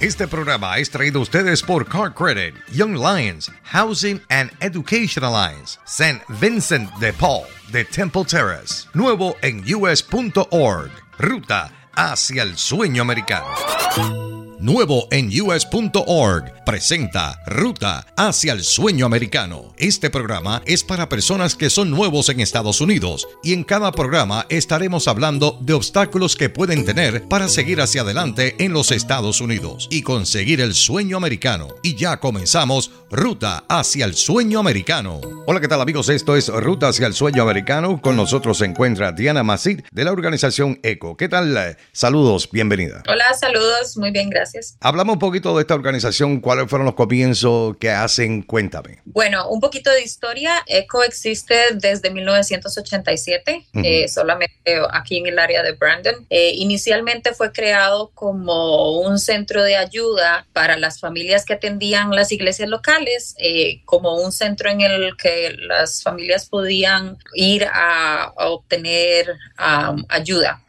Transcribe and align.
Este 0.00 0.26
programa 0.26 0.78
es 0.78 0.88
traído 0.88 1.18
a 1.18 1.22
ustedes 1.22 1.62
por 1.62 1.86
Car 1.86 2.14
Credit, 2.14 2.54
Young 2.72 2.94
Lions, 2.94 3.50
Housing 3.64 4.18
and 4.30 4.50
Education 4.60 5.22
Alliance, 5.22 5.78
St. 5.84 6.22
Vincent 6.40 6.90
de 7.00 7.12
Paul, 7.12 7.44
de 7.70 7.84
Temple 7.84 8.24
Terrace, 8.24 8.88
nuevo 8.94 9.36
en 9.42 9.62
us.org, 9.62 10.90
ruta 11.18 11.70
hacia 11.94 12.44
el 12.44 12.56
sueño 12.56 13.02
americano. 13.02 14.29
Nuevo 14.60 15.08
en 15.10 15.30
us.org 15.40 16.64
presenta 16.66 17.40
Ruta 17.46 18.04
hacia 18.14 18.52
el 18.52 18.62
sueño 18.62 19.06
americano. 19.06 19.72
Este 19.78 20.10
programa 20.10 20.60
es 20.66 20.84
para 20.84 21.08
personas 21.08 21.54
que 21.54 21.70
son 21.70 21.90
nuevos 21.90 22.28
en 22.28 22.40
Estados 22.40 22.82
Unidos 22.82 23.26
y 23.42 23.54
en 23.54 23.64
cada 23.64 23.90
programa 23.90 24.44
estaremos 24.50 25.08
hablando 25.08 25.56
de 25.62 25.72
obstáculos 25.72 26.36
que 26.36 26.50
pueden 26.50 26.84
tener 26.84 27.26
para 27.26 27.48
seguir 27.48 27.80
hacia 27.80 28.02
adelante 28.02 28.54
en 28.58 28.74
los 28.74 28.90
Estados 28.92 29.40
Unidos 29.40 29.88
y 29.90 30.02
conseguir 30.02 30.60
el 30.60 30.74
sueño 30.74 31.16
americano. 31.16 31.68
Y 31.82 31.96
ya 31.96 32.18
comenzamos 32.20 32.90
Ruta 33.10 33.64
hacia 33.66 34.04
el 34.04 34.14
sueño 34.14 34.60
americano. 34.60 35.22
Hola, 35.46 35.62
¿qué 35.62 35.68
tal 35.68 35.80
amigos? 35.80 36.10
Esto 36.10 36.36
es 36.36 36.48
Ruta 36.48 36.88
hacia 36.88 37.06
el 37.06 37.14
sueño 37.14 37.44
americano. 37.44 37.98
Con 38.02 38.14
nosotros 38.14 38.58
se 38.58 38.66
encuentra 38.66 39.12
Diana 39.12 39.42
Macid 39.42 39.80
de 39.90 40.04
la 40.04 40.12
organización 40.12 40.78
ECO. 40.82 41.16
¿Qué 41.16 41.30
tal? 41.30 41.78
Saludos, 41.92 42.50
bienvenida. 42.52 43.02
Hola, 43.08 43.24
saludos, 43.32 43.96
muy 43.96 44.10
bien, 44.10 44.28
gracias. 44.28 44.49
Hablamos 44.80 45.14
un 45.14 45.18
poquito 45.18 45.54
de 45.56 45.62
esta 45.62 45.74
organización, 45.74 46.40
cuáles 46.40 46.68
fueron 46.68 46.86
los 46.86 46.94
comienzos 46.94 47.76
que 47.78 47.90
hacen, 47.90 48.42
cuéntame. 48.42 49.00
Bueno, 49.04 49.48
un 49.48 49.60
poquito 49.60 49.90
de 49.90 50.02
historia. 50.02 50.62
ECO 50.66 51.02
existe 51.02 51.54
desde 51.74 52.10
1987, 52.10 53.66
eh, 53.74 54.08
solamente 54.08 54.60
aquí 54.92 55.18
en 55.18 55.26
el 55.26 55.38
área 55.38 55.62
de 55.62 55.72
Brandon. 55.72 56.26
Eh, 56.30 56.52
inicialmente 56.56 57.34
fue 57.34 57.52
creado 57.52 58.10
como 58.14 59.00
un 59.00 59.18
centro 59.18 59.62
de 59.62 59.76
ayuda 59.76 60.46
para 60.52 60.76
las 60.76 61.00
familias 61.00 61.44
que 61.44 61.54
atendían 61.54 62.10
las 62.10 62.32
iglesias 62.32 62.68
locales, 62.68 63.34
eh, 63.38 63.82
como 63.84 64.16
un 64.16 64.32
centro 64.32 64.70
en 64.70 64.80
el 64.80 65.16
que 65.16 65.56
las 65.58 66.02
familias 66.02 66.46
podían 66.46 67.18
ir 67.34 67.66
a, 67.72 68.32
obtener 68.36 69.30
um, 69.58 70.04
ayuda. 70.08 70.62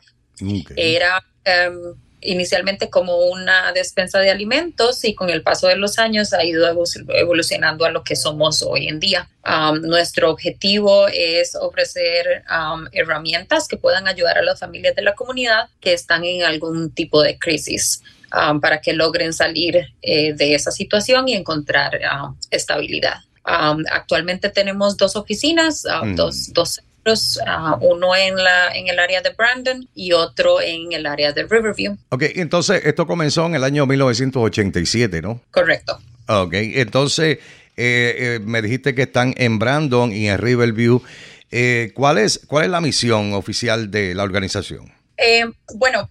Era 0.76 1.24
em, 1.44 1.96
inicialmente 2.22 2.90
como 2.90 3.18
una 3.18 3.72
despensa 3.74 4.20
de 4.20 4.30
alimentos 4.30 5.04
y 5.04 5.16
con 5.16 5.30
el 5.30 5.42
paso 5.42 5.68
de 5.68 5.76
los 5.76 6.00
años 6.00 6.34
ha 6.34 6.44
ido 6.44 6.68
evolucionando 7.10 7.86
a 7.86 7.92
lo 7.92 8.04
que 8.04 8.16
somos 8.16 8.62
hoy 8.62 8.88
en 8.88 9.00
día. 9.00 9.28
Um, 9.44 9.82
nuestro 9.82 10.30
objetivo 10.30 11.08
es 11.08 11.56
ofrecer 11.56 12.44
um, 12.50 12.86
herramientas 12.92 13.68
que 13.68 13.78
puedan 13.78 14.08
ayudar 14.08 14.38
a 14.38 14.44
las 14.44 14.60
familias 14.60 14.96
de 14.96 15.02
la 15.02 15.16
comunidad 15.16 15.70
que 15.80 15.94
están 15.94 16.24
en 16.24 16.44
algún 16.44 16.92
tipo 16.92 17.22
de 17.22 17.38
crisis. 17.38 18.02
Um, 18.34 18.62
para 18.62 18.80
que 18.80 18.94
logren 18.94 19.34
salir 19.34 19.94
eh, 20.02 20.32
de 20.34 20.56
esa 20.56 20.72
situación 20.72 21.28
y 21.28 21.34
encontrar 21.34 22.00
estabilidad. 22.50 23.18
actualmente 23.44 24.48
tenemos 24.48 24.96
dos 24.96 25.18
oficinas, 25.18 25.84
mm. 25.84 26.16
dos, 26.16 26.54
dos 26.54 26.80
Ah, 27.48 27.78
uno 27.82 28.16
en, 28.16 28.36
la, 28.36 28.72
en 28.74 28.88
el 28.88 29.00
área 29.00 29.22
de 29.22 29.32
Brandon 29.32 29.88
y 29.96 30.14
otro 30.14 30.62
en 30.62 30.92
el 30.92 31.06
área 31.06 31.32
de 31.32 31.44
Riverview. 31.44 31.98
Ok, 32.10 32.24
entonces 32.36 32.84
esto 32.86 33.08
comenzó 33.08 33.46
en 33.48 33.56
el 33.56 33.64
año 33.64 33.86
1987, 33.86 35.22
¿no? 35.22 35.42
Correcto. 35.52 36.00
Ok, 36.28 36.54
entonces 36.54 37.40
eh, 37.78 38.16
eh, 38.18 38.40
me 38.44 38.62
dijiste 38.62 38.94
que 38.94 39.04
están 39.04 39.34
en 39.38 39.58
Brandon 39.58 40.12
y 40.14 40.30
en 40.30 40.38
Riverview. 40.38 41.02
Eh, 41.50 41.92
¿cuál, 41.96 42.20
es, 42.20 42.40
¿Cuál 42.48 42.66
es 42.66 42.72
la 42.72 42.82
misión 42.82 43.34
oficial 43.34 43.90
de 43.92 44.14
la 44.16 44.24
organización? 44.24 44.94
bueno, 45.76 46.10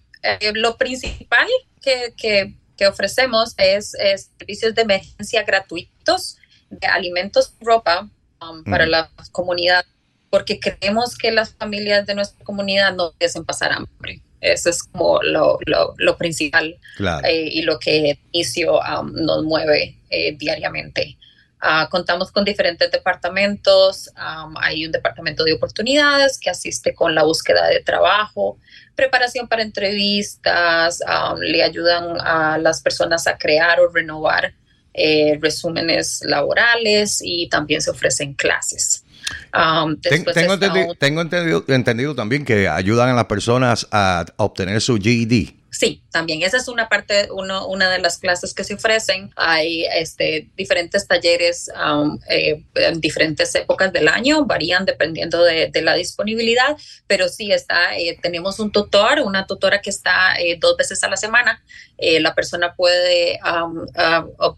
lo 0.53 0.77
principal 0.77 1.45
que, 1.81 2.13
que, 2.15 2.87
ofrecemos 2.87 3.53
es, 3.57 3.91
servicios 4.37 4.73
de 4.73 4.81
emergencia 4.83 5.43
gratuitos 5.43 6.37
de 6.69 6.87
alimentos 6.87 7.53
y 7.59 7.65
ropa 7.65 8.09
um, 8.41 8.63
para 8.63 8.85
la 8.87 9.11
comunidad 9.31 9.85
porque 10.31 10.59
creemos 10.59 11.15
que 11.17 11.31
las 11.31 11.53
familias 11.53 12.07
de 12.07 12.15
nuestra 12.15 12.43
comunidad 12.43 12.95
no 12.95 13.13
deben 13.19 13.45
pasar 13.45 13.73
hambre. 13.73 14.21
Eso 14.39 14.71
es 14.71 14.81
como 14.81 15.21
lo, 15.21 15.59
lo, 15.65 16.17
principal 16.17 16.75
eh, 17.23 17.49
y 17.51 17.61
lo 17.61 17.77
que 17.77 18.17
inicio 18.31 18.79
um, 18.79 19.11
nos 19.13 19.43
mueve 19.43 19.99
eh, 20.09 20.35
diariamente. 20.35 21.17
Uh, 21.61 21.87
contamos 21.91 22.31
con 22.31 22.43
diferentes 22.43 22.89
departamentos. 22.89 24.09
Um, 24.17 24.55
hay 24.57 24.83
un 24.83 24.91
departamento 24.91 25.43
de 25.43 25.53
oportunidades 25.53 26.39
que 26.39 26.49
asiste 26.49 26.95
con 26.95 27.13
la 27.13 27.21
búsqueda 27.21 27.67
de 27.67 27.81
trabajo, 27.81 28.57
preparación 28.95 29.47
para 29.47 29.61
entrevistas, 29.61 31.01
um, 31.01 31.37
le 31.37 31.61
ayudan 31.61 32.19
a 32.19 32.57
las 32.57 32.81
personas 32.81 33.27
a 33.27 33.37
crear 33.37 33.79
o 33.79 33.89
renovar 33.89 34.55
eh, 34.93 35.37
resúmenes 35.39 36.21
laborales 36.25 37.21
y 37.23 37.47
también 37.47 37.81
se 37.81 37.91
ofrecen 37.91 38.33
clases. 38.33 39.05
Um, 39.53 39.97
tengo, 39.97 41.21
entendido, 41.21 41.63
entendido, 41.67 42.15
también 42.15 42.45
que 42.45 42.67
ayudan 42.67 43.09
a 43.09 43.13
las 43.13 43.25
personas 43.25 43.87
a 43.91 44.25
obtener 44.37 44.81
su 44.81 44.97
GED. 44.97 45.60
Sí, 45.73 46.03
también 46.11 46.43
esa 46.43 46.57
es 46.57 46.67
una 46.67 46.89
parte, 46.89 47.29
uno, 47.31 47.65
una 47.65 47.89
de 47.89 47.99
las 47.99 48.17
clases 48.17 48.53
que 48.53 48.65
se 48.65 48.73
ofrecen. 48.73 49.31
Hay 49.37 49.85
este, 49.85 50.49
diferentes 50.57 51.07
talleres 51.07 51.71
um, 51.73 52.19
eh, 52.29 52.61
en 52.75 52.99
diferentes 52.99 53.55
épocas 53.55 53.93
del 53.93 54.09
año, 54.09 54.45
varían 54.45 54.83
dependiendo 54.83 55.41
de, 55.41 55.71
la 55.81 55.95
disponibilidad, 55.95 56.75
pero 57.07 57.29
sí 57.29 57.53
está, 57.53 57.97
eh, 57.97 58.19
tenemos 58.21 58.59
un 58.59 58.73
tutor, 58.73 59.21
una 59.21 59.47
tutora 59.47 59.81
que 59.81 59.89
está 59.89 60.35
eh, 60.37 60.57
dos 60.59 60.75
veces 60.75 61.01
a 61.05 61.07
la 61.07 61.15
semana. 61.15 61.63
la 61.97 62.35
persona 62.35 62.75
puede 62.75 63.39
um, 63.45 63.77
uh, 63.79 64.57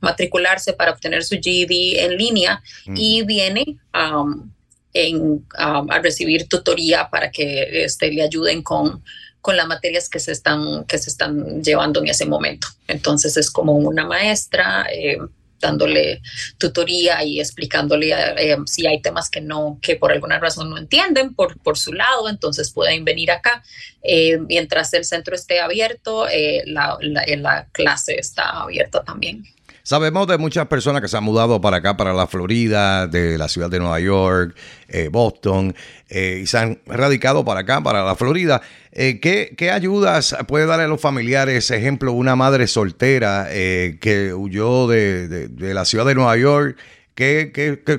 matricularse 0.00 0.74
para 0.74 0.92
obtener 0.92 1.24
su 1.24 1.36
GED 1.40 2.04
en 2.04 2.18
línea 2.18 2.62
y 2.94 3.22
viene 3.22 3.78
um, 3.94 4.52
en, 4.92 5.46
a 5.56 5.98
recibir 6.02 6.46
tutoría 6.46 7.08
para 7.08 7.30
que 7.30 7.84
este, 7.84 8.12
le 8.12 8.22
ayuden 8.22 8.62
con 8.62 9.02
con 9.40 9.56
las 9.56 9.66
materias 9.66 10.08
que 10.08 10.20
se 10.20 10.32
están, 10.32 10.84
que 10.84 10.98
se 10.98 11.10
están 11.10 11.62
llevando 11.62 12.00
en 12.00 12.08
ese 12.08 12.26
momento. 12.26 12.68
Entonces 12.88 13.36
es 13.36 13.50
como 13.50 13.72
una 13.72 14.06
maestra 14.06 14.86
eh, 14.92 15.18
dándole 15.60 16.22
tutoría 16.56 17.22
y 17.22 17.38
explicándole 17.38 18.12
eh, 18.12 18.56
si 18.66 18.86
hay 18.86 19.02
temas 19.02 19.28
que 19.28 19.40
no, 19.40 19.78
que 19.82 19.96
por 19.96 20.10
alguna 20.12 20.38
razón 20.38 20.70
no 20.70 20.78
entienden 20.78 21.34
por, 21.34 21.58
por 21.60 21.76
su 21.76 21.92
lado, 21.92 22.28
entonces 22.28 22.70
pueden 22.70 23.04
venir 23.04 23.30
acá. 23.30 23.62
Eh, 24.02 24.38
mientras 24.38 24.92
el 24.94 25.04
centro 25.04 25.34
esté 25.34 25.60
abierto, 25.60 26.26
la, 26.64 26.96
la 27.00 27.66
clase 27.72 28.18
está 28.18 28.62
abierta 28.62 29.02
también. 29.04 29.44
Sabemos 29.82 30.26
de 30.26 30.38
muchas 30.38 30.66
personas 30.66 31.00
que 31.02 31.08
se 31.08 31.16
han 31.16 31.24
mudado 31.24 31.60
para 31.60 31.78
acá, 31.78 31.96
para 31.96 32.12
la 32.12 32.26
Florida, 32.26 33.06
de 33.06 33.38
la 33.38 33.48
ciudad 33.48 33.70
de 33.70 33.78
Nueva 33.78 34.00
York, 34.00 34.56
eh, 34.88 35.08
Boston, 35.10 35.74
eh, 36.08 36.40
y 36.42 36.46
se 36.46 36.58
han 36.58 36.78
radicado 36.86 37.44
para 37.44 37.60
acá, 37.60 37.82
para 37.82 38.04
la 38.04 38.14
Florida. 38.14 38.60
Eh, 38.92 39.20
¿qué, 39.20 39.70
ayudas 39.70 40.36
puede 40.46 40.66
dar 40.66 40.80
a 40.80 40.88
los 40.88 41.00
familiares? 41.00 41.70
Ejemplo, 41.70 42.12
una 42.12 42.36
madre 42.36 42.66
soltera 42.66 43.48
que 43.50 44.34
huyó 44.34 44.86
de, 44.86 45.48
la 45.58 45.84
ciudad 45.84 46.06
de 46.06 46.14
Nueva 46.14 46.36
York. 46.36 46.76
¿Qué, 47.14 47.52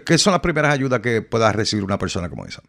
qué 0.06 0.18
son 0.18 0.32
las 0.32 0.42
primeras 0.42 0.74
ayudas 0.74 1.00
que 1.00 1.22
pueda 1.22 1.52
recibir 1.52 1.84
una 1.84 1.98
persona 1.98 2.30
como 2.30 2.46
esa? 2.46 2.62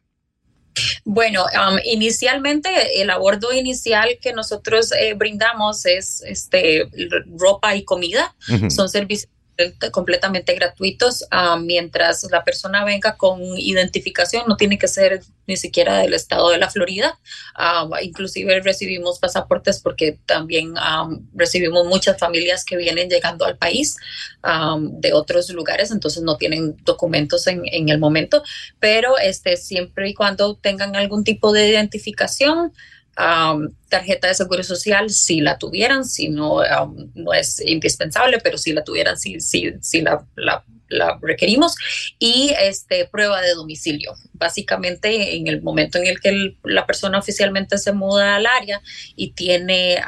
Bueno, 1.05 1.45
um, 1.45 1.79
inicialmente 1.85 3.01
el 3.01 3.11
abordo 3.11 3.53
inicial 3.53 4.19
que 4.21 4.33
nosotros 4.33 4.93
eh, 4.93 5.15
brindamos 5.15 5.85
es 5.87 6.23
este, 6.23 6.89
ropa 7.39 7.75
y 7.77 7.85
comida. 7.85 8.35
Son 8.69 8.89
servicios 8.89 9.31
completamente 9.91 10.55
gratuitos 10.55 11.25
ah, 11.31 11.59
mientras 11.59 12.27
la 12.31 12.43
persona 12.45 12.85
venga 12.85 13.17
con 13.17 13.41
identificación, 13.59 14.45
no 14.49 14.57
tiene 14.57 14.79
que 14.79 14.89
ser 14.89 15.23
ni 15.47 15.57
siquiera 15.57 15.99
del 15.99 16.15
estado 16.15 16.51
de 16.51 16.59
la 16.59 16.71
Florida. 16.71 17.19
Ah, 17.55 17.89
inclusive 18.03 18.61
recibimos 18.61 19.19
pasaportes 19.19 19.81
porque 19.81 20.19
también 20.27 20.75
ah, 20.77 21.09
recibimos 21.35 21.87
muchas 21.87 22.19
familias 22.19 22.65
que 22.65 22.77
vienen 22.77 23.09
llegando 23.09 23.45
al 23.45 23.57
país 23.57 23.97
de 24.43 25.13
otros 25.13 25.49
lugares, 25.51 25.93
entonces 25.93 26.23
no 26.25 26.37
tienen 26.37 26.77
documentos 26.85 27.47
en, 27.47 27.63
en, 27.67 27.91
el 27.91 28.01
momento, 28.01 28.43
pero 28.81 29.17
este, 29.17 29.57
siempre 29.57 30.09
y 30.09 30.15
cuando 30.15 30.57
tengan 30.57 30.97
algún 30.97 31.23
tipo 31.23 31.53
de 31.53 31.69
identificación, 31.69 32.73
tarjeta 33.15 34.29
de 34.29 34.35
seguro 34.35 34.63
social 34.63 35.11
si 35.11 35.41
la 35.41 35.59
tuvieran, 35.59 36.05
si 36.05 36.29
no, 36.29 36.61
no 37.15 37.35
es 37.35 37.61
indispensable, 37.61 38.39
pero 38.43 38.59
si 38.59 38.73
la 38.73 38.85
tuvieran, 38.85 39.19
si, 39.19 39.41
si, 39.41 39.73
si 39.81 40.03
la, 40.03 40.25
requerimos. 41.21 41.75
Y 42.19 42.53
este, 42.61 43.07
prueba 43.07 43.41
de 43.41 43.55
domicilio. 43.55 44.13
Básicamente, 44.35 45.37
en 45.37 45.47
el 45.47 45.63
momento 45.63 45.99
en 45.99 46.07
el 46.07 46.21
que 46.21 46.57
la 46.65 46.87
persona 46.87 47.19
oficialmente 47.19 47.79
se 47.79 47.93
muda 47.93 48.37
al 48.37 48.47
área 48.47 48.81
y 49.17 49.33
tiene 49.33 49.99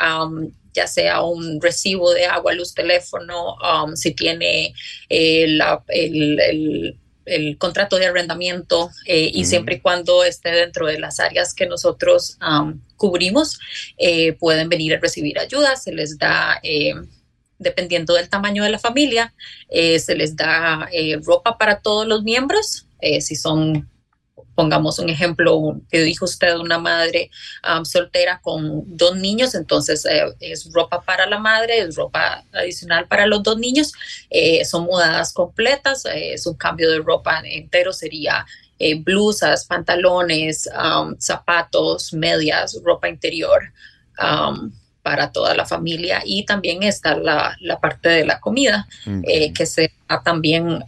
ya 0.74 0.88
sea 0.88 1.22
un 1.22 1.60
recibo 1.60 2.12
de 2.12 2.26
agua, 2.26 2.52
luz, 2.52 2.74
teléfono, 2.74 3.56
si 3.94 4.12
tiene 4.12 4.74
eh, 5.08 5.44
el 5.44 5.62
el 5.88 6.98
contrato 7.58 7.96
de 7.96 8.06
arrendamiento 8.06 8.90
eh, 9.06 9.30
y 9.32 9.44
siempre 9.44 9.76
y 9.76 9.80
cuando 9.80 10.24
esté 10.24 10.50
dentro 10.50 10.86
de 10.86 10.98
las 10.98 11.20
áreas 11.20 11.54
que 11.54 11.66
nosotros 11.66 12.38
cubrimos, 12.96 13.58
eh, 13.96 14.34
pueden 14.34 14.68
venir 14.68 14.94
a 14.94 15.00
recibir 15.00 15.38
ayuda. 15.38 15.76
Se 15.76 15.92
les 15.92 16.18
da, 16.18 16.60
eh, 16.62 16.94
dependiendo 17.58 18.14
del 18.14 18.28
tamaño 18.28 18.64
de 18.64 18.70
la 18.70 18.78
familia, 18.78 19.32
se 19.70 20.14
les 20.14 20.36
da 20.36 20.88
ropa 21.22 21.56
para 21.58 21.80
todos 21.80 22.06
los 22.06 22.22
miembros. 22.22 22.86
si 23.20 23.36
son 23.36 23.88
pongamos 24.54 24.98
un 24.98 25.08
ejemplo 25.08 25.80
que 25.90 26.02
dijo 26.02 26.24
usted, 26.24 26.56
una 26.56 26.78
madre 26.78 27.30
um, 27.68 27.84
soltera 27.84 28.40
con 28.42 28.84
dos 28.96 29.16
niños, 29.16 29.54
entonces 29.54 30.04
eh, 30.06 30.24
es 30.40 30.70
ropa 30.72 31.02
para 31.02 31.26
la 31.26 31.38
madre, 31.38 31.78
es 31.78 31.96
ropa 31.96 32.44
adicional 32.52 33.06
para 33.06 33.26
los 33.26 33.42
dos 33.42 33.58
niños, 33.58 33.92
eh, 34.30 34.64
son 34.64 34.84
mudadas 34.84 35.32
completas, 35.32 36.04
eh, 36.06 36.34
es 36.34 36.46
un 36.46 36.54
cambio 36.54 36.90
de 36.90 36.98
ropa 36.98 37.40
entero, 37.44 37.92
sería 37.92 38.46
blusas, 38.98 39.64
pantalones, 39.64 40.68
um, 40.76 41.16
zapatos, 41.18 42.12
medias, 42.12 42.78
ropa 42.84 43.08
interior. 43.08 43.72
Um, 44.20 44.72
para 45.02 45.32
toda 45.32 45.54
la 45.54 45.66
familia 45.66 46.22
y 46.24 46.46
también 46.46 46.82
está 46.82 47.14
la, 47.14 47.58
parte 47.82 48.08
de 48.08 48.24
la 48.24 48.40
comida 48.40 48.88
que 49.04 49.66
se 49.66 49.92
también 50.24 50.82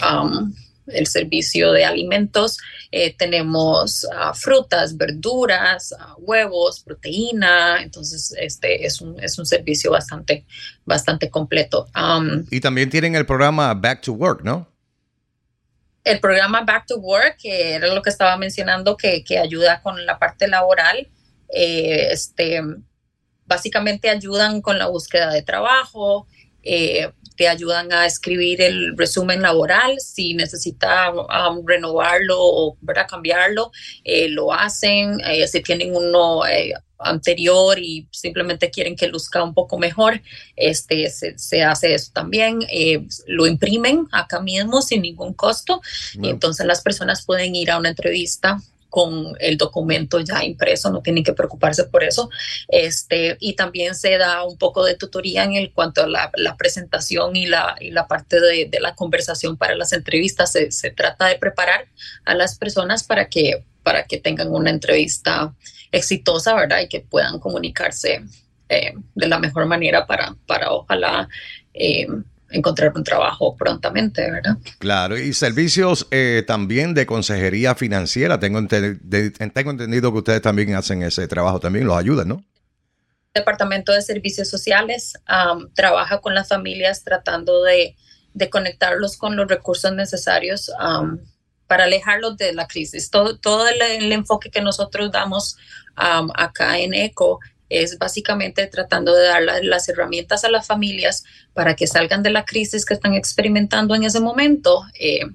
el 0.87 1.06
servicio 1.06 1.73
de 1.73 1.85
alimentos. 1.85 2.59
Eh, 2.91 3.15
tenemos 3.17 4.06
ah, 4.15 4.33
frutas, 4.35 4.97
verduras, 4.97 5.94
ah, 5.99 6.15
huevos, 6.19 6.81
proteína. 6.81 7.83
Entonces, 7.83 8.35
este 8.38 8.87
es 8.87 9.00
un, 9.00 9.19
es 9.23 9.38
un 9.38 9.47
servicio 9.47 9.91
bastante, 9.91 10.44
bastante 10.85 11.31
completo. 11.31 11.88
y 12.50 12.61
también 12.61 12.91
tienen 12.91 13.15
el 13.17 13.27
programa 13.27 13.75
Back 13.75 14.03
to 14.03 14.12
Work, 14.12 14.43
¿no? 14.43 14.69
El 16.05 16.21
programa 16.21 16.62
Back 16.62 16.87
to 16.87 16.99
Work, 16.99 17.38
que 17.38 17.73
era 17.75 17.93
lo 17.93 18.00
que 18.00 18.11
estaba 18.11 18.37
mencionando, 18.37 18.97
que, 18.97 19.25
que 19.25 19.38
ayuda 19.38 19.83
con 19.83 20.06
la 20.06 20.19
parte 20.19 20.47
laboral. 20.47 21.09
Eh, 21.49 22.09
este, 22.12 22.62
básicamente 23.47 24.11
ayudan 24.11 24.61
con 24.61 24.79
la 24.79 24.87
búsqueda 24.87 25.33
de 25.33 25.43
trabajo, 25.43 26.27
eh, 26.62 27.11
te 27.37 27.49
ayudan 27.49 27.93
a 27.93 28.06
escribir 28.06 28.62
el 28.62 28.97
resumen 28.97 29.43
laboral, 29.43 30.00
si 30.00 30.35
necesita 30.35 31.12
um, 31.12 31.67
renovarlo 31.67 32.37
o 32.38 32.77
¿verdad? 32.81 33.06
cambiarlo, 33.09 33.71
eh, 34.05 34.29
lo 34.29 34.53
hacen, 34.53 35.21
eh, 35.21 35.47
si 35.47 35.61
tienen 35.61 35.94
uno 35.94 36.47
eh, 36.47 36.73
anterior 36.99 37.79
y 37.79 38.09
simplemente 38.11 38.71
quieren 38.71 38.97
que 38.97 39.09
luzca 39.09 39.43
un 39.43 39.53
poco 39.53 39.79
mejor, 39.79 40.23
este, 40.56 41.11
se, 41.11 41.62
hace 41.62 41.94
eso 41.94 42.11
también, 42.15 42.61
lo 43.27 43.47
imprimen 43.47 44.06
acá 44.12 44.41
mismo 44.41 44.81
sin 44.81 45.03
ningún 45.03 45.35
costo 45.35 45.83
y 46.15 46.31
entonces 46.31 46.65
las 46.65 46.81
personas 46.81 47.25
pueden 47.27 47.55
ir 47.55 47.71
a 47.71 47.79
una 47.79 47.91
entrevista 47.91 48.62
con 48.88 49.35
el 49.41 49.56
documento 49.56 50.21
ya 50.21 50.44
impreso, 50.44 50.91
no 50.91 51.03
tienen 51.03 51.25
que 51.25 51.33
preocuparse 51.33 51.85
por 51.85 52.05
eso. 52.05 52.31
Este, 52.69 53.37
y 53.41 53.55
también 53.55 53.94
se 53.94 54.17
da 54.19 54.44
un 54.44 54.56
poco 54.56 54.85
de 54.85 54.97
tutoría 54.97 55.44
en 55.44 55.55
el 55.55 55.73
cuanto 55.73 56.03
a 56.03 56.06
la, 56.06 56.56
presentación 56.56 57.37
y 57.37 57.47
la, 57.47 57.77
y 57.81 57.91
la 57.91 58.06
parte 58.06 58.41
de, 58.41 58.71
la 58.81 58.94
conversación 58.94 59.56
para 59.56 59.75
las 59.75 59.93
entrevistas. 59.93 60.53
Se, 60.53 60.71
se, 60.71 60.91
trata 60.91 61.27
de 61.27 61.37
preparar 61.37 61.87
a 62.25 62.35
las 62.35 62.56
personas 62.59 63.05
para 63.05 63.29
que, 63.29 63.65
para 63.83 64.05
que 64.05 64.19
tengan 64.19 64.53
una 64.53 64.71
entrevista 64.71 65.55
exitosa, 65.93 66.55
¿verdad? 66.55 66.81
Y 66.81 66.88
que 66.88 67.00
puedan 67.00 67.38
comunicarse 67.38 68.25
eh, 68.69 68.94
de 69.15 69.29
la 69.29 69.38
mejor 69.38 69.67
manera 69.67 70.06
para, 70.06 70.35
para 70.47 70.73
ojalá 70.73 71.29
eh, 71.73 72.09
encontrar 72.56 72.93
un 72.94 73.05
trabajo 73.05 73.56
prontamente, 73.56 74.31
¿verdad? 74.31 74.56
Claro, 74.79 75.19
y 75.19 75.32
servicios 75.32 76.06
eh, 76.11 76.44
también 76.47 76.94
de 76.94 77.06
consejería 77.06 77.75
financiera. 77.75 78.41
Tengo, 78.41 78.67
tengo 78.67 79.70
entendido 79.70 80.12
que 80.12 80.19
ustedes 80.19 80.43
también 80.43 80.75
hacen 80.75 81.03
ese 81.03 81.29
trabajo, 81.29 81.61
también 81.61 81.87
los 81.87 81.97
ayudan, 81.97 82.29
¿no? 82.29 82.44
El 83.35 83.43
Departamento 83.43 83.93
de 83.93 84.00
Servicios 84.00 84.49
Sociales 84.49 85.14
trabaja 85.75 86.20
con 86.20 86.35
las 86.35 86.49
familias 86.49 87.05
tratando 87.05 87.62
de, 87.62 87.94
conectarlos 88.50 89.17
con 89.17 89.37
los 89.37 89.47
recursos 89.47 89.93
necesarios 89.93 90.70
para 91.67 91.85
alejarlos 91.85 92.38
de 92.38 92.55
la 92.55 92.67
crisis. 92.67 93.11
Todo, 93.11 93.38
todo 93.38 93.69
el, 93.69 94.11
enfoque 94.12 94.50
que 94.50 94.62
nosotros 94.62 95.12
damos 95.12 95.59
acá 95.97 96.79
en 96.79 96.94
ECO 96.94 97.41
es 97.69 97.99
básicamente 97.99 98.67
tratando 98.67 99.15
de 99.15 99.25
dar 99.25 99.43
las 99.63 99.89
herramientas 99.89 100.45
a 100.45 100.51
las 100.51 100.67
familias 100.67 101.25
para 101.53 101.75
que 101.75 101.87
salgan 101.87 102.23
de 102.23 102.31
la 102.31 102.45
crisis 102.45 102.85
que 102.85 102.95
están 102.95 103.15
experimentando 103.15 103.95
en 103.95 104.05
ese 104.05 104.21
momento 104.21 104.85
eh, 104.99 105.27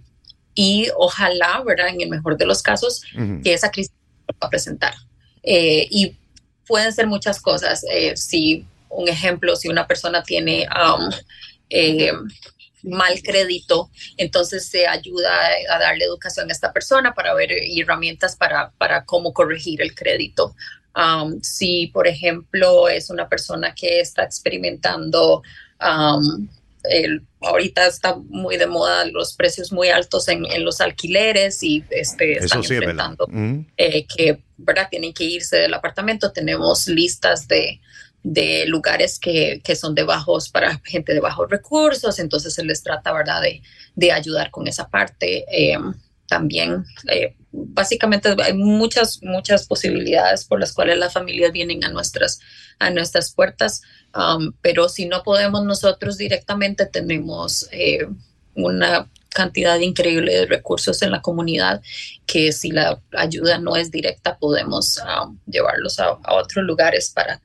y 0.56 0.88
ojalá, 0.98 1.62
¿verdad? 1.66 1.90
En 1.90 2.02
el 2.02 2.10
mejor 2.10 2.38
de 2.38 2.46
los 2.46 2.62
casos, 2.62 3.04
que 3.44 3.54
esa 3.54 3.72
crisis 3.72 3.94
va 4.30 4.48
a 4.48 4.50
presentar. 4.50 4.94
Eh, 5.44 5.88
y 5.90 6.16
pueden 6.68 6.92
ser 6.94 7.08
muchas 7.08 7.42
cosas. 7.42 7.86
Eh, 7.90 8.16
si, 8.18 8.66
un 8.90 9.08
ejemplo, 9.08 9.56
si 9.56 9.70
una 9.70 9.88
persona 9.88 10.24
tiene 10.24 10.68
um, 10.68 11.10
mal 12.84 13.22
crédito, 13.24 13.90
entonces 14.18 14.68
se 14.68 14.88
ayuda 14.88 15.32
a 15.70 15.80
darle 15.80 16.06
educación 16.06 16.50
a 16.50 16.54
esta 16.54 16.74
persona 16.74 17.14
para 17.14 17.34
ver 17.34 17.50
herramientas 17.52 18.36
para, 18.36 18.72
para 18.78 19.06
cómo 19.06 19.34
corregir 19.34 19.82
el 19.82 19.96
crédito. 19.96 20.56
Um, 20.96 21.40
si, 21.42 21.88
por 21.88 22.08
ejemplo, 22.08 22.90
es 22.90 23.10
una 23.10 23.30
persona 23.30 23.74
que 23.74 24.02
está 24.02 24.24
experimentando, 24.24 25.42
um, 25.80 26.48
ahorita 27.42 27.88
está 27.88 28.16
muy 28.16 28.58
de 28.58 28.68
moda 28.68 29.06
los 29.06 29.34
precios 29.36 29.72
muy 29.72 29.90
altos 29.90 30.28
en, 30.28 30.44
los 30.64 30.82
alquileres 30.82 31.62
y 31.62 31.84
este, 31.92 32.40
están 32.40 32.60
enfrentando 32.60 33.28
eh, 33.78 34.06
que 34.08 34.42
¿verdad? 34.58 34.88
tienen 34.90 35.14
que 35.14 35.24
irse 35.24 35.58
del 35.58 35.74
apartamento. 35.74 36.32
Tenemos 36.32 36.88
listas 36.88 37.48
de, 37.48 37.80
lugares 38.68 39.20
que, 39.20 39.62
son 39.76 39.96
de 39.96 40.04
bajos 40.04 40.50
para 40.50 40.82
gente 40.84 41.14
de 41.14 41.20
bajos 41.20 41.50
recursos, 41.50 42.20
entonces 42.20 42.54
se 42.54 42.66
les 42.66 42.84
trata 42.84 43.14
¿verdad? 43.14 43.42
De, 43.42 43.62
de 43.96 44.12
ayudar 44.12 44.52
con 44.52 44.68
esa 44.68 44.90
parte. 44.90 45.46
Eh, 45.52 45.78
también 46.32 46.86
eh, 47.10 47.36
básicamente 47.52 48.34
hay 48.42 48.54
muchas, 48.54 49.22
muchas 49.22 49.68
posibilidades 49.68 50.46
por 50.46 50.62
las 50.62 50.72
cuales 50.72 50.98
las 50.98 51.12
familias 51.12 51.52
vienen 51.52 51.84
a 51.84 51.90
nuestras, 51.90 52.40
a 52.80 52.90
nuestras 52.90 53.34
puertas, 53.34 53.82
um, 54.16 54.54
pero 54.62 54.88
si 54.88 55.08
no 55.08 55.24
podemos 55.24 55.66
nosotros 55.66 56.18
directamente, 56.18 56.86
tenemos 56.86 57.68
eh, 57.74 58.08
una 58.56 59.10
cantidad 59.28 59.78
increíble 59.80 60.32
de 60.32 60.46
recursos 60.46 61.02
en 61.02 61.12
la 61.12 61.22
comunidad 61.22 61.82
que 62.26 62.54
si 62.54 62.72
la 62.72 63.02
ayuda 63.12 63.58
no 63.58 63.76
es 63.76 63.92
directa, 63.92 64.38
podemos 64.38 65.00
um, 65.00 65.38
llevarlos 65.46 66.00
a, 66.00 66.18
otros 66.30 66.64
lugares 66.64 67.12
para, 67.14 67.42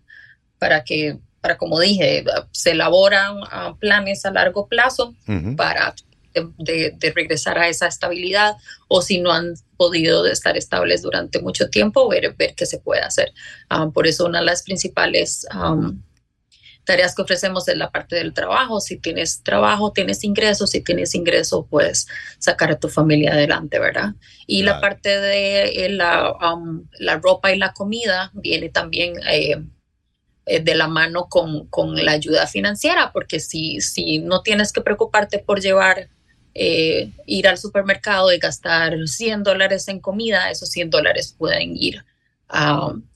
para 0.60 0.84
que, 0.84 1.18
para 1.40 1.58
como 1.58 1.80
dije, 1.80 2.24
se 2.52 2.70
elaboran 2.70 3.38
uh, 3.38 3.76
planes 3.80 4.24
a 4.24 4.30
largo 4.30 4.68
plazo 4.68 5.16
para 5.56 5.92
de, 6.58 6.96
regresar 7.14 7.58
a 7.58 7.68
esa 7.68 7.86
estabilidad 7.86 8.56
o 8.88 9.02
si 9.02 9.20
no 9.20 9.32
han 9.32 9.54
podido 9.76 10.26
estar 10.26 10.56
estables 10.56 11.02
durante 11.02 11.40
mucho 11.40 11.68
tiempo, 11.70 12.08
ver, 12.08 12.34
ver 12.34 12.54
qué 12.54 12.66
se 12.66 12.78
puede 12.78 13.02
hacer. 13.02 13.32
Ah, 13.68 13.88
por 13.92 14.06
eso 14.06 14.26
una 14.26 14.40
de 14.40 14.46
las 14.46 14.62
principales 14.62 15.46
tareas 16.86 17.14
que 17.14 17.22
ofrecemos 17.22 17.68
es 17.68 17.76
la 17.76 17.90
parte 17.90 18.16
del 18.16 18.32
trabajo. 18.32 18.80
Si 18.80 18.96
tienes 18.96 19.42
trabajo, 19.42 19.92
tienes 19.92 20.24
ingresos. 20.24 20.70
Si 20.70 20.80
tienes 20.80 21.14
ingresos, 21.14 21.66
puedes 21.68 22.06
sacar 22.38 22.70
a 22.70 22.78
tu 22.78 22.88
familia 22.88 23.32
adelante, 23.32 23.78
¿verdad? 23.78 24.14
Y 24.46 24.62
la 24.62 24.80
parte 24.80 25.20
de 25.20 25.84
eh, 25.84 25.88
la, 25.90 26.32
la, 26.98 27.18
ropa 27.18 27.52
y 27.52 27.58
la 27.58 27.74
comida 27.74 28.30
viene 28.32 28.70
también... 28.70 29.14
Eh, 29.28 29.62
eh, 30.48 30.60
de 30.60 30.76
la 30.76 30.86
mano 30.86 31.26
con, 31.28 31.66
con, 31.66 31.96
la 32.04 32.12
ayuda 32.12 32.46
financiera, 32.46 33.10
porque 33.12 33.40
si, 33.40 33.80
si 33.80 34.20
no 34.20 34.42
tienes 34.42 34.72
que 34.72 34.80
preocuparte 34.80 35.40
por 35.40 35.60
llevar 35.60 36.08
eh, 36.58 37.10
ir 37.26 37.48
al 37.48 37.58
supermercado 37.58 38.32
y 38.32 38.38
gastar 38.38 39.06
100 39.06 39.42
dólares 39.42 39.88
en 39.88 40.00
comida, 40.00 40.50
esos 40.50 40.70
100 40.70 40.90
dólares 40.90 41.34
pueden 41.36 41.76
ir 41.76 42.04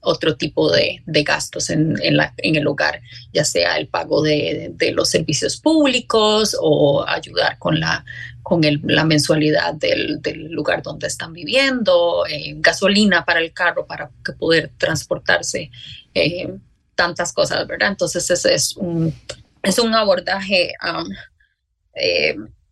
otro 0.00 0.36
tipo 0.36 0.72
de, 0.72 1.02
gastos 1.06 1.70
en, 1.70 1.96
el 2.02 2.66
hogar, 2.66 3.00
ya 3.32 3.44
sea 3.44 3.76
el 3.78 3.86
pago 3.86 4.22
de, 4.22 4.74
los 4.92 5.08
servicios 5.08 5.56
públicos 5.58 6.56
o 6.60 7.04
ayudar 7.06 7.58
con 7.58 7.78
la, 7.78 8.04
con 8.42 8.60
la 8.82 9.04
mensualidad 9.04 9.74
del, 9.74 10.20
lugar 10.50 10.82
donde 10.82 11.06
están 11.06 11.32
viviendo, 11.32 12.26
eh, 12.26 12.54
gasolina 12.56 13.24
para 13.24 13.40
el 13.40 13.52
carro 13.52 13.86
para 13.86 14.10
que 14.24 14.32
poder 14.32 14.72
transportarse, 14.76 15.70
eh, 16.14 16.52
tantas 16.94 17.32
cosas, 17.32 17.66
¿verdad? 17.66 17.90
Entonces 17.90 18.28
ese 18.30 18.54
es 18.54 18.76
un, 18.76 19.14
es 19.62 19.78
un 19.78 19.94
abordaje 19.94 20.72
um, 20.82 21.06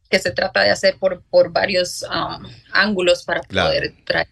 que 0.08 0.18
se 0.18 0.30
trata 0.30 0.62
de 0.62 0.70
hacer 0.70 0.96
por, 0.98 1.22
por 1.30 1.52
varios 1.52 2.02
um, 2.02 2.46
ángulos 2.72 3.24
para 3.24 3.42
poder 3.42 3.94
traer 4.04 4.28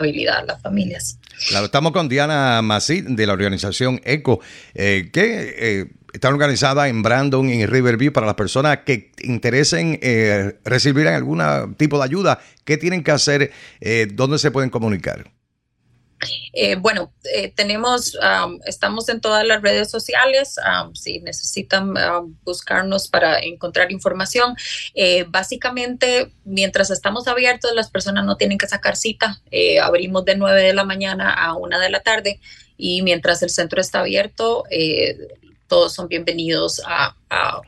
estabilidad 0.00 0.38
a 0.38 0.44
las 0.44 0.62
familias. 0.62 1.18
Claro, 1.48 1.66
estamos 1.66 1.92
con 1.92 2.08
Diana 2.08 2.60
Masí 2.62 3.02
de 3.02 3.26
la 3.26 3.32
organización 3.32 4.00
ECO, 4.04 4.40
eh, 4.74 5.10
que 5.12 5.54
eh, 5.58 5.86
está 6.12 6.28
organizada 6.28 6.88
en 6.88 7.02
Brandon 7.02 7.48
y 7.48 7.62
en 7.62 7.68
Riverview 7.68 8.12
para 8.12 8.26
las 8.26 8.34
personas 8.34 8.80
que 8.84 9.12
interesen 9.22 9.98
eh, 10.02 10.58
recibir 10.64 11.08
algún 11.08 11.74
tipo 11.76 11.98
de 11.98 12.04
ayuda. 12.04 12.40
¿Qué 12.64 12.76
tienen 12.76 13.02
que 13.02 13.10
hacer? 13.10 13.52
¿Dónde 14.12 14.38
se 14.38 14.50
pueden 14.50 14.70
comunicar? 14.70 15.30
Eh, 16.52 16.76
bueno, 16.76 17.12
eh, 17.24 17.52
tenemos, 17.54 18.18
estamos 18.64 19.08
en 19.08 19.20
todas 19.20 19.46
las 19.46 19.62
redes 19.62 19.90
sociales, 19.90 20.56
si 20.94 21.20
necesitan 21.20 21.94
buscarnos 22.42 23.08
para 23.08 23.38
encontrar 23.38 23.92
información. 23.92 24.56
Eh, 24.94 25.24
básicamente, 25.28 26.32
mientras 26.44 26.90
estamos 26.90 27.28
abiertos, 27.28 27.72
las 27.74 27.90
personas 27.90 28.24
no 28.24 28.36
tienen 28.36 28.58
que 28.58 28.68
sacar 28.68 28.96
cita. 28.96 29.40
abrimos 29.82 30.24
de 30.24 30.36
9 30.36 30.62
de 30.62 30.74
la 30.74 30.84
mañana 30.84 31.32
a 31.32 31.54
1 31.54 31.78
de 31.78 31.90
la 31.90 32.00
tarde 32.00 32.40
y 32.76 33.02
mientras 33.02 33.42
el 33.42 33.50
centro 33.50 33.80
está 33.80 34.00
abierto, 34.00 34.64
todos 35.70 35.94
son 35.94 36.08
bienvenidos 36.08 36.82
a, 36.84 37.14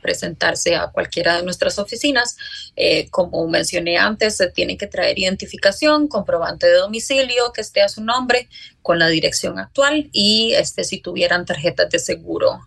presentarse 0.01 0.75
a 0.75 0.87
cualquiera 0.87 1.37
de 1.37 1.43
nuestras 1.43 1.79
oficinas. 1.79 2.35
Eh, 2.75 3.07
como 3.09 3.47
mencioné 3.47 3.97
antes, 3.97 4.35
se 4.35 4.51
tiene 4.51 4.77
que 4.77 4.87
traer 4.87 5.17
identificación, 5.17 6.09
comprobante 6.09 6.67
de 6.67 6.73
domicilio 6.73 7.53
que 7.53 7.61
esté 7.61 7.81
a 7.81 7.87
su 7.87 8.03
nombre 8.03 8.49
con 8.81 8.99
la 8.99 9.07
dirección 9.07 9.57
actual 9.57 10.09
y 10.11 10.51
este, 10.55 10.83
si 10.83 10.99
tuvieran 10.99 11.45
tarjetas 11.45 11.89
de 11.89 11.99
seguro 11.99 12.59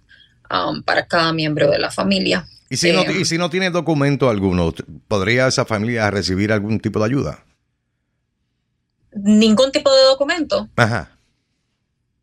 um, 0.50 0.82
para 0.82 1.06
cada 1.06 1.34
miembro 1.34 1.70
de 1.70 1.78
la 1.78 1.90
familia. 1.90 2.48
¿Y 2.70 2.78
si, 2.78 2.92
no, 2.92 3.02
eh, 3.02 3.20
y 3.20 3.24
si 3.26 3.36
no 3.36 3.50
tiene 3.50 3.68
documento 3.68 4.30
alguno, 4.30 4.72
¿podría 5.06 5.48
esa 5.48 5.66
familia 5.66 6.10
recibir 6.10 6.50
algún 6.50 6.80
tipo 6.80 6.98
de 7.00 7.04
ayuda? 7.04 7.44
Ningún 9.12 9.70
tipo 9.70 9.94
de 9.94 10.02
documento. 10.04 10.66
Ajá. 10.76 11.10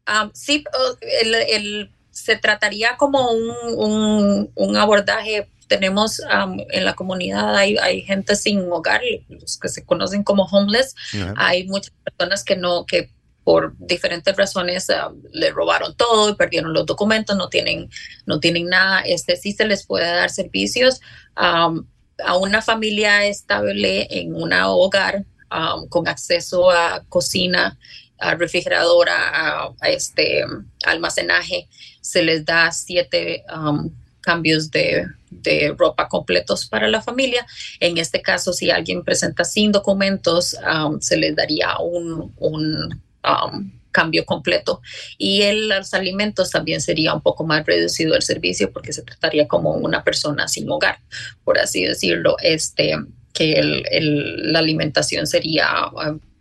Um, 0.08 0.32
sí, 0.34 0.64
el 1.22 1.92
se 2.14 2.38
trataría 2.38 2.96
como 2.96 3.32
un, 3.32 4.52
un, 4.56 4.78
abordaje. 4.78 5.50
Tenemos 5.68 6.22
en 6.72 6.86
la 6.86 6.94
comunidad, 6.94 7.56
hay, 7.56 7.78
hay, 7.78 8.04
gente 8.04 8.36
sin 8.36 8.72
hogar, 8.72 9.02
los 9.28 9.58
que 9.58 9.68
se 9.68 9.84
conocen 9.84 10.24
como 10.24 10.44
homeless. 10.44 10.96
Hay 11.36 11.68
muchas 11.68 11.92
personas 12.04 12.44
que 12.44 12.56
no, 12.56 12.86
que 12.86 13.10
por 13.44 13.76
diferentes 13.78 14.38
razones 14.38 14.88
le 15.32 15.50
robaron 15.52 15.96
todo 15.96 16.30
y 16.30 16.36
perdieron 16.36 16.74
los 16.74 16.86
documentos, 16.86 17.36
no 17.36 17.50
tienen, 17.50 17.90
no 18.26 18.40
tienen 18.40 18.68
nada. 18.68 19.02
Este 19.02 19.36
sí 19.36 19.52
se 19.54 19.66
les 19.66 19.86
puede 19.86 20.06
dar 20.06 20.30
servicios 20.30 21.02
a 21.36 21.72
una 22.40 22.62
familia 22.62 23.26
estable 23.26 24.08
en 24.12 24.36
un 24.36 24.54
hogar 24.54 25.26
con 25.90 26.08
acceso 26.08 26.70
a 26.70 27.04
cocina, 27.10 27.78
a 28.20 28.36
refrigeradora, 28.36 29.74
a, 29.80 29.90
este 29.90 30.44
almacenaje, 30.86 31.68
se 32.04 32.22
les 32.22 32.46
da 32.46 32.72
siete 32.72 33.44
um, 33.56 33.90
cambios 34.22 34.70
de, 34.70 35.08
ropa 35.78 36.08
completos 36.08 36.68
para 36.68 36.88
la 36.88 37.02
familia. 37.02 37.46
En 37.80 37.98
este 37.98 38.22
caso, 38.22 38.54
si 38.54 38.70
alguien 38.70 39.04
presenta 39.04 39.44
sin 39.44 39.72
documentos, 39.72 40.56
um, 40.64 41.00
se 41.02 41.18
les 41.18 41.36
daría 41.36 41.78
un, 41.80 42.34
um, 42.40 43.72
cambio 43.92 44.26
completo. 44.26 44.82
Y 45.18 45.44
el, 45.44 45.70
los 45.70 45.94
alimentos 45.94 46.52
también 46.52 46.82
sería 46.82 47.14
un 47.14 47.22
poco 47.22 47.46
más 47.46 47.66
reducido 47.66 48.16
el 48.16 48.22
servicio 48.22 48.72
porque 48.72 48.94
se 48.94 49.04
trataría 49.04 49.48
como 49.48 49.72
una 49.72 50.04
persona 50.04 50.48
sin 50.48 50.70
hogar, 50.70 51.00
por 51.44 51.58
así 51.58 51.84
decirlo. 51.84 52.36
Este, 52.42 52.96
que 53.34 53.60
la 54.44 54.60
alimentación 54.60 55.26
sería 55.26 55.68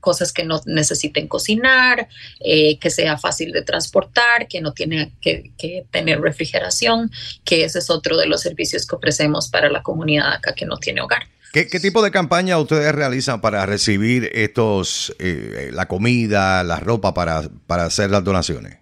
cosas 0.02 0.32
que 0.32 0.44
no 0.44 0.60
necesiten 0.66 1.28
cocinar, 1.28 2.08
eh, 2.40 2.78
que 2.78 2.90
sea 2.90 3.16
fácil 3.16 3.52
de 3.52 3.62
transportar, 3.62 4.48
que 4.48 4.60
no 4.60 4.72
tiene 4.74 5.12
que, 5.22 5.52
tener 5.90 6.20
refrigeración, 6.20 7.10
que 7.44 7.64
ese 7.64 7.78
es 7.78 7.88
otro 7.88 8.18
de 8.18 8.26
los 8.26 8.42
servicios 8.42 8.84
que 8.84 8.96
ofrecemos 8.96 9.48
para 9.48 9.70
la 9.70 9.82
comunidad 9.82 10.34
acá 10.34 10.54
que 10.54 10.66
no 10.66 10.76
tiene 10.76 11.00
hogar. 11.00 11.22
¿Qué, 11.52 11.66
tipo 11.66 12.02
de 12.02 12.10
campaña 12.10 12.58
ustedes 12.58 12.92
realizan 12.94 13.40
para 13.40 13.64
recibir 13.64 14.30
estos, 14.32 15.14
eh, 15.18 15.70
la 15.72 15.86
comida, 15.86 16.64
la 16.64 16.80
ropa 16.80 17.14
para, 17.14 17.42
para 17.66 17.84
hacer 17.84 18.10
las 18.10 18.24
donaciones? 18.24 18.78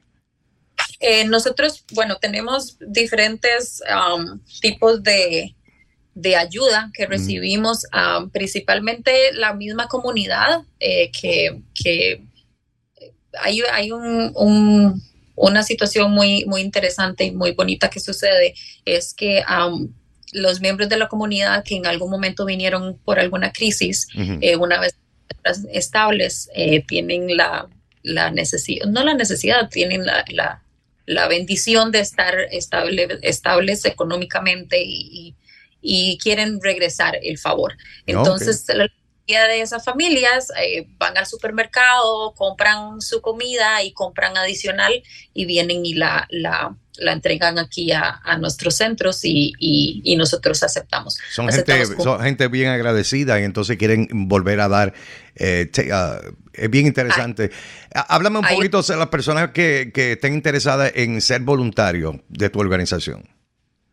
Eh, 1.00 1.24
nosotros, 1.24 1.84
bueno, 1.92 2.16
tenemos 2.16 2.76
diferentes 2.78 3.82
um, 3.90 4.38
tipos 4.60 5.02
de, 5.02 5.54
de 6.20 6.36
ayuda 6.36 6.90
que 6.92 7.06
recibimos, 7.06 7.86
principalmente 8.32 9.32
la 9.32 9.54
misma 9.54 9.88
comunidad, 9.88 10.62
eh, 10.78 11.10
que, 11.10 11.60
que, 11.74 12.22
hay, 13.40 13.62
hay 13.72 13.90
un, 13.90 15.02
una 15.34 15.62
situación 15.62 16.12
muy, 16.12 16.44
muy 16.44 16.60
interesante 16.60 17.24
y 17.24 17.30
muy 17.30 17.52
bonita 17.52 17.88
que 17.88 18.00
sucede, 18.00 18.54
es 18.84 19.14
que 19.14 19.42
los 20.32 20.60
miembros 20.60 20.88
de 20.88 20.98
la 20.98 21.08
comunidad 21.08 21.64
que 21.64 21.76
en 21.76 21.86
algún 21.86 22.10
momento 22.10 22.44
vinieron 22.44 22.98
por 23.04 23.18
alguna 23.18 23.52
crisis, 23.52 24.06
eh, 24.40 24.56
una 24.56 24.78
vez 24.78 24.96
estables, 25.72 26.50
eh, 26.54 26.84
tienen 26.86 27.34
la, 27.34 27.66
la 28.02 28.30
necesidad, 28.30 28.86
no 28.86 29.02
la 29.04 29.14
necesidad, 29.14 29.70
tienen 29.70 30.04
la, 30.04 30.24
la, 30.28 30.62
la 31.06 31.28
bendición 31.28 31.92
de 31.92 32.00
estar 32.00 32.34
estable, 32.50 33.08
estables 33.22 33.86
económicamente 33.86 34.82
y, 34.82 35.08
y 35.12 35.34
quieren 36.18 36.60
regresar 36.62 37.18
el 37.22 37.38
favor. 37.38 37.76
Entonces, 38.06 38.64
la 38.68 38.88
mayoría 39.26 39.54
de 39.54 39.60
esas 39.62 39.84
familias 39.84 40.49
eh, 40.60 40.87
van 40.99 41.16
al 41.16 41.26
supermercado, 41.26 42.34
compran 42.34 43.00
su 43.00 43.20
comida 43.20 43.82
y 43.82 43.92
compran 43.92 44.37
adicional 44.37 44.92
y 45.32 45.44
vienen 45.44 45.84
y 45.87 45.94
la, 45.94 46.26
la, 46.30 46.76
la 46.99 47.12
entregan 47.12 47.58
aquí 47.58 47.92
a, 47.92 48.20
a 48.22 48.38
nuestros 48.38 48.76
centros 48.76 49.25
y, 49.25 49.54
y, 49.58 50.16
nosotros 50.16 50.62
aceptamos. 50.62 51.18
Son, 51.30 51.49
gente, 51.49 51.87
son 51.87 52.20
gente 52.20 52.49
bien 52.49 52.68
agradecida 52.68 53.40
y 53.40 53.44
entonces 53.44 53.76
quieren 53.76 54.08
volver 54.28 54.60
a 54.60 54.68
dar. 54.68 54.92
Eh, 55.37 55.70
ah, 55.92 56.20
es 56.52 56.70
bien 56.70 56.87
interesante. 56.87 57.50
Háblame 57.94 58.40
un 58.40 58.46
poquito 58.46 58.82
de 58.82 58.96
las 58.96 59.08
personas 59.08 59.50
que, 59.52 59.92
que 59.94 60.12
estén 60.12 60.34
interesadas 60.34 60.92
en 60.94 61.20
ser 61.20 61.40
voluntarios 61.40 62.16
de 62.28 62.50
tu 62.50 62.60
organización. 62.60 63.39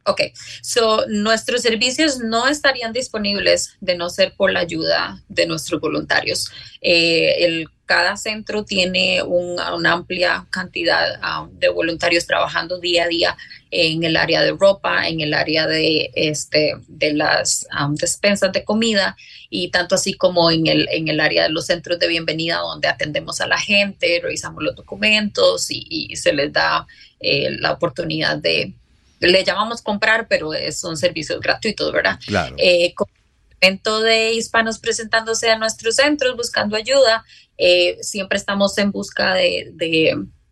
Ok, 0.10 0.22
so 0.62 1.06
nuestros 1.10 1.62
servicios 1.62 2.20
no 2.20 2.48
estarían 2.48 2.94
disponibles 2.94 3.76
de 3.82 3.98
no 3.98 4.10
ser 4.10 4.34
por 4.38 4.54
la 4.54 4.62
ayuda 4.62 5.22
de 5.28 5.46
nuestros 5.46 5.82
voluntarios. 5.82 6.50
Eh, 6.80 7.44
el, 7.46 7.68
cada 7.86 8.16
centro 8.16 8.64
tiene 8.64 9.22
una 9.24 9.92
amplia 9.92 10.46
cantidad 10.50 11.20
um, 11.22 11.60
de 11.60 11.68
voluntarios 11.68 12.26
trabajando 12.26 12.80
día 12.80 13.04
a 13.04 13.08
día 13.08 13.38
en 13.70 14.04
el 14.04 14.16
área 14.16 14.44
de 14.44 14.52
ropa, 14.52 15.10
en 15.10 15.20
el 15.20 15.34
área 15.34 15.68
de, 15.68 16.10
este, 16.14 16.76
de 16.88 17.14
las 17.14 17.68
um, 17.78 17.96
despensas 17.96 18.54
de 18.54 18.64
comida 18.64 19.18
y 19.50 19.72
tanto 19.72 19.96
así 19.96 20.14
como 20.14 20.52
en 20.52 20.68
el, 20.68 20.88
en 20.90 21.10
el 21.10 21.20
área 21.20 21.44
de 21.44 21.50
los 21.50 21.66
centros 21.66 22.00
de 22.00 22.08
bienvenida 22.08 22.60
donde 22.60 22.88
atendemos 22.88 23.42
a 23.42 23.48
la 23.48 23.58
gente, 23.58 24.22
revisamos 24.24 24.64
los 24.64 24.76
documentos 24.76 25.68
y, 25.70 26.16
se 26.16 26.32
les 26.32 26.54
da 26.54 26.88
eh, 27.20 27.58
la 27.60 27.74
oportunidad 27.74 28.38
de 28.38 28.74
le 29.20 29.44
llamamos 29.44 29.82
comprar, 29.82 30.28
pero 30.28 30.52
son 30.72 30.98
servicios 30.98 31.40
gratuitos, 31.40 31.92
¿verdad? 31.92 32.20
Claro. 32.26 32.56
Eh, 32.58 32.94
con 32.94 33.08
evento 33.60 34.02
de 34.02 34.34
hispanos 34.34 34.80
presentándose 34.80 35.50
a 35.50 35.58
nuestros 35.58 35.96
centros 35.96 36.36
buscando 36.36 36.76
ayuda, 36.76 37.26
eh, 37.58 37.98
siempre 38.02 38.38
estamos 38.38 38.78
en 38.78 38.92
busca 38.92 39.34
de, 39.34 39.72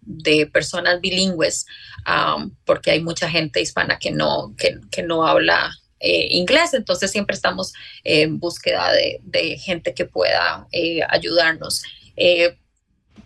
de, 0.02 0.48
personas 0.48 1.02
bilingües, 1.02 1.66
um, 2.08 2.52
porque 2.66 2.92
hay 2.92 3.02
mucha 3.02 3.30
gente 3.30 3.62
hispana 3.62 4.00
que 4.00 4.12
no, 4.12 4.56
que, 4.58 5.04
no 5.04 5.26
habla 5.26 5.72
eh, 6.00 6.28
inglés, 6.32 6.74
entonces 6.74 7.12
siempre 7.12 7.36
estamos 7.36 7.74
en 8.04 8.40
búsqueda 8.40 8.92
de, 8.92 9.20
de 9.24 9.58
gente 9.58 9.94
que 9.94 10.06
pueda 10.06 10.68
eh, 10.72 11.02
ayudarnos. 11.10 11.84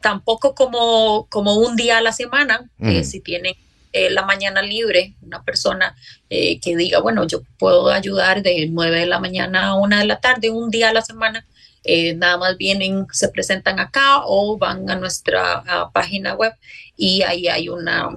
tampoco 0.01 0.55
como, 0.55 1.27
como 1.29 1.55
un 1.55 1.75
día 1.75 1.97
a 1.97 2.01
la 2.01 2.11
semana, 2.11 2.69
si 3.03 3.21
tienen 3.21 3.55
eh, 3.91 4.09
la 4.11 4.23
mañana 4.23 4.61
libre, 4.61 5.15
una 5.21 5.43
persona 5.43 5.95
eh, 6.29 6.59
que 6.59 6.75
diga, 6.75 6.99
bueno, 6.99 7.25
yo 7.25 7.41
puedo 7.57 7.89
ayudar 7.89 8.43
de 8.43 8.67
9 8.69 8.99
de 8.99 9.05
la 9.07 9.19
mañana 9.19 9.69
a 9.69 9.75
1 9.75 9.97
de 9.97 10.05
la 10.05 10.19
tarde, 10.19 10.49
un 10.51 10.69
día 10.69 10.89
a 10.89 10.93
la 10.93 11.01
semana, 11.01 11.45
eh, 11.83 12.13
nada 12.13 12.37
más 12.37 12.57
vienen, 12.57 13.07
se 13.11 13.29
presentan 13.29 13.79
acá 13.79 14.21
o 14.25 14.57
van 14.57 14.89
a 14.89 14.95
nuestra 14.95 15.63
página 15.93 16.35
web 16.35 16.53
y 16.95 17.23
ahí 17.23 17.47
hay 17.47 17.69
una, 17.69 18.09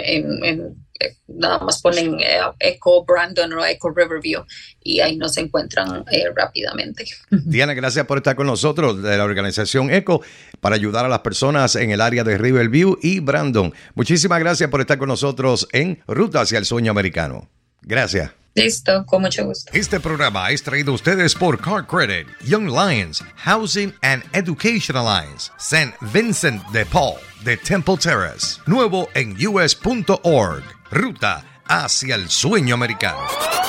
nada 1.26 1.58
más 1.58 1.82
ponen 1.82 2.20
eh, 2.20 2.38
Eco 2.60 3.04
Brandon 3.04 3.52
o 3.54 3.64
Eco 3.64 3.90
Riverview 3.90 4.44
y 4.82 5.00
ahí 5.00 5.16
nos 5.16 5.36
encuentran 5.36 6.04
eh, 6.10 6.24
rápidamente. 6.34 7.04
Diana, 7.30 7.74
gracias 7.74 8.06
por 8.06 8.18
estar 8.18 8.36
con 8.36 8.46
nosotros 8.46 9.02
de 9.02 9.16
la 9.16 9.24
organización 9.24 9.90
Eco 9.90 10.22
para 10.60 10.76
ayudar 10.76 11.04
a 11.04 11.08
las 11.08 11.20
personas 11.20 11.76
en 11.76 11.90
el 11.90 12.00
área 12.00 12.24
de 12.24 12.38
Riverview 12.38 12.98
y 13.02 13.20
Brandon. 13.20 13.74
Muchísimas 13.94 14.40
gracias 14.40 14.70
por 14.70 14.80
estar 14.80 14.96
con 14.98 15.08
nosotros 15.08 15.68
en 15.72 16.02
Ruta 16.06 16.40
hacia 16.40 16.58
el 16.58 16.64
Sueño 16.64 16.92
Americano. 16.92 17.48
Gracias. 17.82 18.41
Listo, 18.54 19.06
con 19.06 19.22
mucho 19.22 19.46
gusto. 19.46 19.70
Este 19.74 19.98
programa 19.98 20.50
es 20.50 20.62
traído 20.62 20.92
a 20.92 20.94
ustedes 20.94 21.34
por 21.34 21.58
Car 21.58 21.86
Credit, 21.86 22.26
Young 22.44 22.68
Lions, 22.68 23.22
Housing 23.36 23.94
and 24.02 24.22
Education 24.34 24.96
Alliance, 24.96 25.50
St. 25.58 25.94
Vincent 26.12 26.62
de 26.68 26.84
Paul, 26.84 27.16
de 27.44 27.56
Temple 27.56 27.96
Terrace, 27.96 28.60
nuevo 28.66 29.08
en 29.14 29.34
us.org, 29.46 30.62
ruta 30.90 31.44
hacia 31.66 32.14
el 32.14 32.28
sueño 32.28 32.74
americano. 32.74 33.61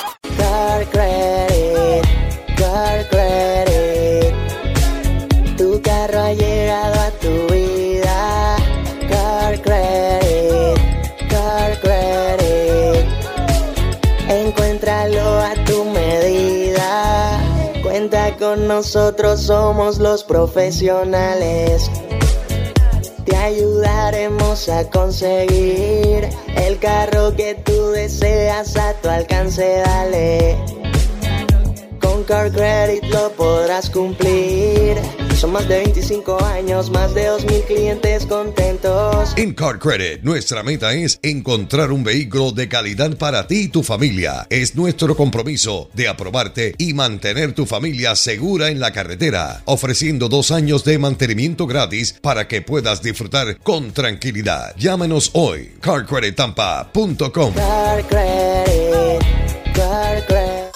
Nosotros, 18.84 19.40
somos 19.40 19.98
los 19.98 20.24
profesionales 20.24 21.90
te 23.24 23.34
ayudaremos 23.34 24.68
a 24.68 24.90
conseguir 24.90 26.28
el 26.54 26.78
carro 26.78 27.34
que 27.34 27.54
tú 27.54 27.92
deseas 27.92 28.76
a 28.76 28.92
tu 29.00 29.08
alcance, 29.08 29.78
dale. 29.86 30.58
Con 31.98 32.24
Car 32.24 32.52
Credit 32.52 33.04
lo 33.04 33.32
podrás 33.32 33.88
cumplir. 33.88 34.98
Son 35.44 35.52
más 35.52 35.68
de 35.68 35.76
25 35.76 36.42
años, 36.42 36.90
más 36.90 37.12
de 37.12 37.28
2.000 37.28 37.66
clientes 37.66 38.24
contentos. 38.24 39.34
En 39.36 39.52
Car 39.52 39.78
Credit, 39.78 40.22
nuestra 40.22 40.62
meta 40.62 40.94
es 40.94 41.20
encontrar 41.22 41.92
un 41.92 42.02
vehículo 42.02 42.50
de 42.52 42.66
calidad 42.66 43.14
para 43.18 43.46
ti 43.46 43.64
y 43.64 43.68
tu 43.68 43.82
familia. 43.82 44.46
Es 44.48 44.74
nuestro 44.74 45.14
compromiso 45.14 45.90
de 45.92 46.08
aprobarte 46.08 46.74
y 46.78 46.94
mantener 46.94 47.52
tu 47.52 47.66
familia 47.66 48.16
segura 48.16 48.70
en 48.70 48.80
la 48.80 48.94
carretera, 48.94 49.60
ofreciendo 49.66 50.30
dos 50.30 50.50
años 50.50 50.82
de 50.82 50.98
mantenimiento 50.98 51.66
gratis 51.66 52.14
para 52.22 52.48
que 52.48 52.62
puedas 52.62 53.02
disfrutar 53.02 53.58
con 53.58 53.92
tranquilidad. 53.92 54.74
Llámenos 54.78 55.30
hoy, 55.34 55.74
carcredittampa.com. 55.82 57.52
Car 57.52 58.02
Credit, 58.06 59.53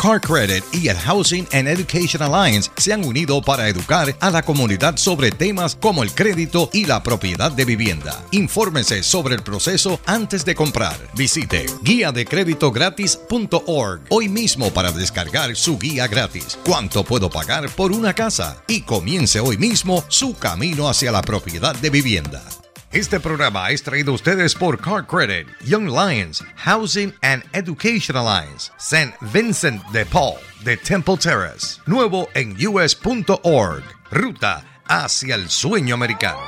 Car 0.00 0.20
Credit. 0.20 0.64
Y 0.72 0.88
el 0.88 0.96
Housing 0.96 1.46
and 1.52 1.68
Education 1.68 2.22
Alliance 2.22 2.70
se 2.76 2.92
han 2.92 3.04
unido 3.04 3.42
para 3.42 3.68
educar 3.68 4.14
a 4.20 4.30
la 4.30 4.42
comunidad 4.42 4.96
sobre 4.96 5.30
temas 5.30 5.74
como 5.74 6.02
el 6.02 6.12
crédito 6.12 6.70
y 6.72 6.84
la 6.84 7.02
propiedad 7.02 7.50
de 7.50 7.64
vivienda. 7.64 8.24
Infórmese 8.30 9.02
sobre 9.02 9.34
el 9.34 9.42
proceso 9.42 10.00
antes 10.06 10.44
de 10.44 10.54
comprar. 10.54 10.96
Visite 11.14 11.66
guía 11.82 12.12
de 12.12 12.24
crédito 12.24 12.70
gratis.org 12.70 14.02
hoy 14.10 14.28
mismo 14.28 14.70
para 14.72 14.92
descargar 14.92 15.56
su 15.56 15.78
guía 15.78 16.06
gratis. 16.06 16.58
¿Cuánto 16.64 17.04
puedo 17.04 17.28
pagar 17.30 17.68
por 17.70 17.92
una 17.92 18.14
casa? 18.14 18.62
Y 18.68 18.82
comience 18.82 19.40
hoy 19.40 19.58
mismo 19.58 20.04
su 20.08 20.36
camino 20.36 20.88
hacia 20.88 21.10
la 21.10 21.22
propiedad 21.22 21.74
de 21.74 21.90
vivienda. 21.90 22.42
Este 22.92 23.20
programa 23.20 23.68
es 23.68 23.82
traído 23.82 24.12
a 24.12 24.14
ustedes 24.14 24.54
por 24.54 24.80
Car 24.80 25.06
Credit, 25.06 25.46
Young 25.62 25.90
Lions, 25.90 26.42
Housing 26.56 27.12
and 27.20 27.44
Education 27.52 28.16
Alliance, 28.16 28.72
St. 28.78 29.14
Vincent 29.20 29.84
de 29.92 30.06
Paul, 30.06 30.38
de 30.64 30.74
Temple 30.78 31.18
Terrace, 31.18 31.82
nuevo 31.84 32.30
en 32.32 32.56
us.org, 32.66 33.84
ruta 34.10 34.64
hacia 34.88 35.34
el 35.34 35.50
sueño 35.50 35.94
americano. 35.94 36.40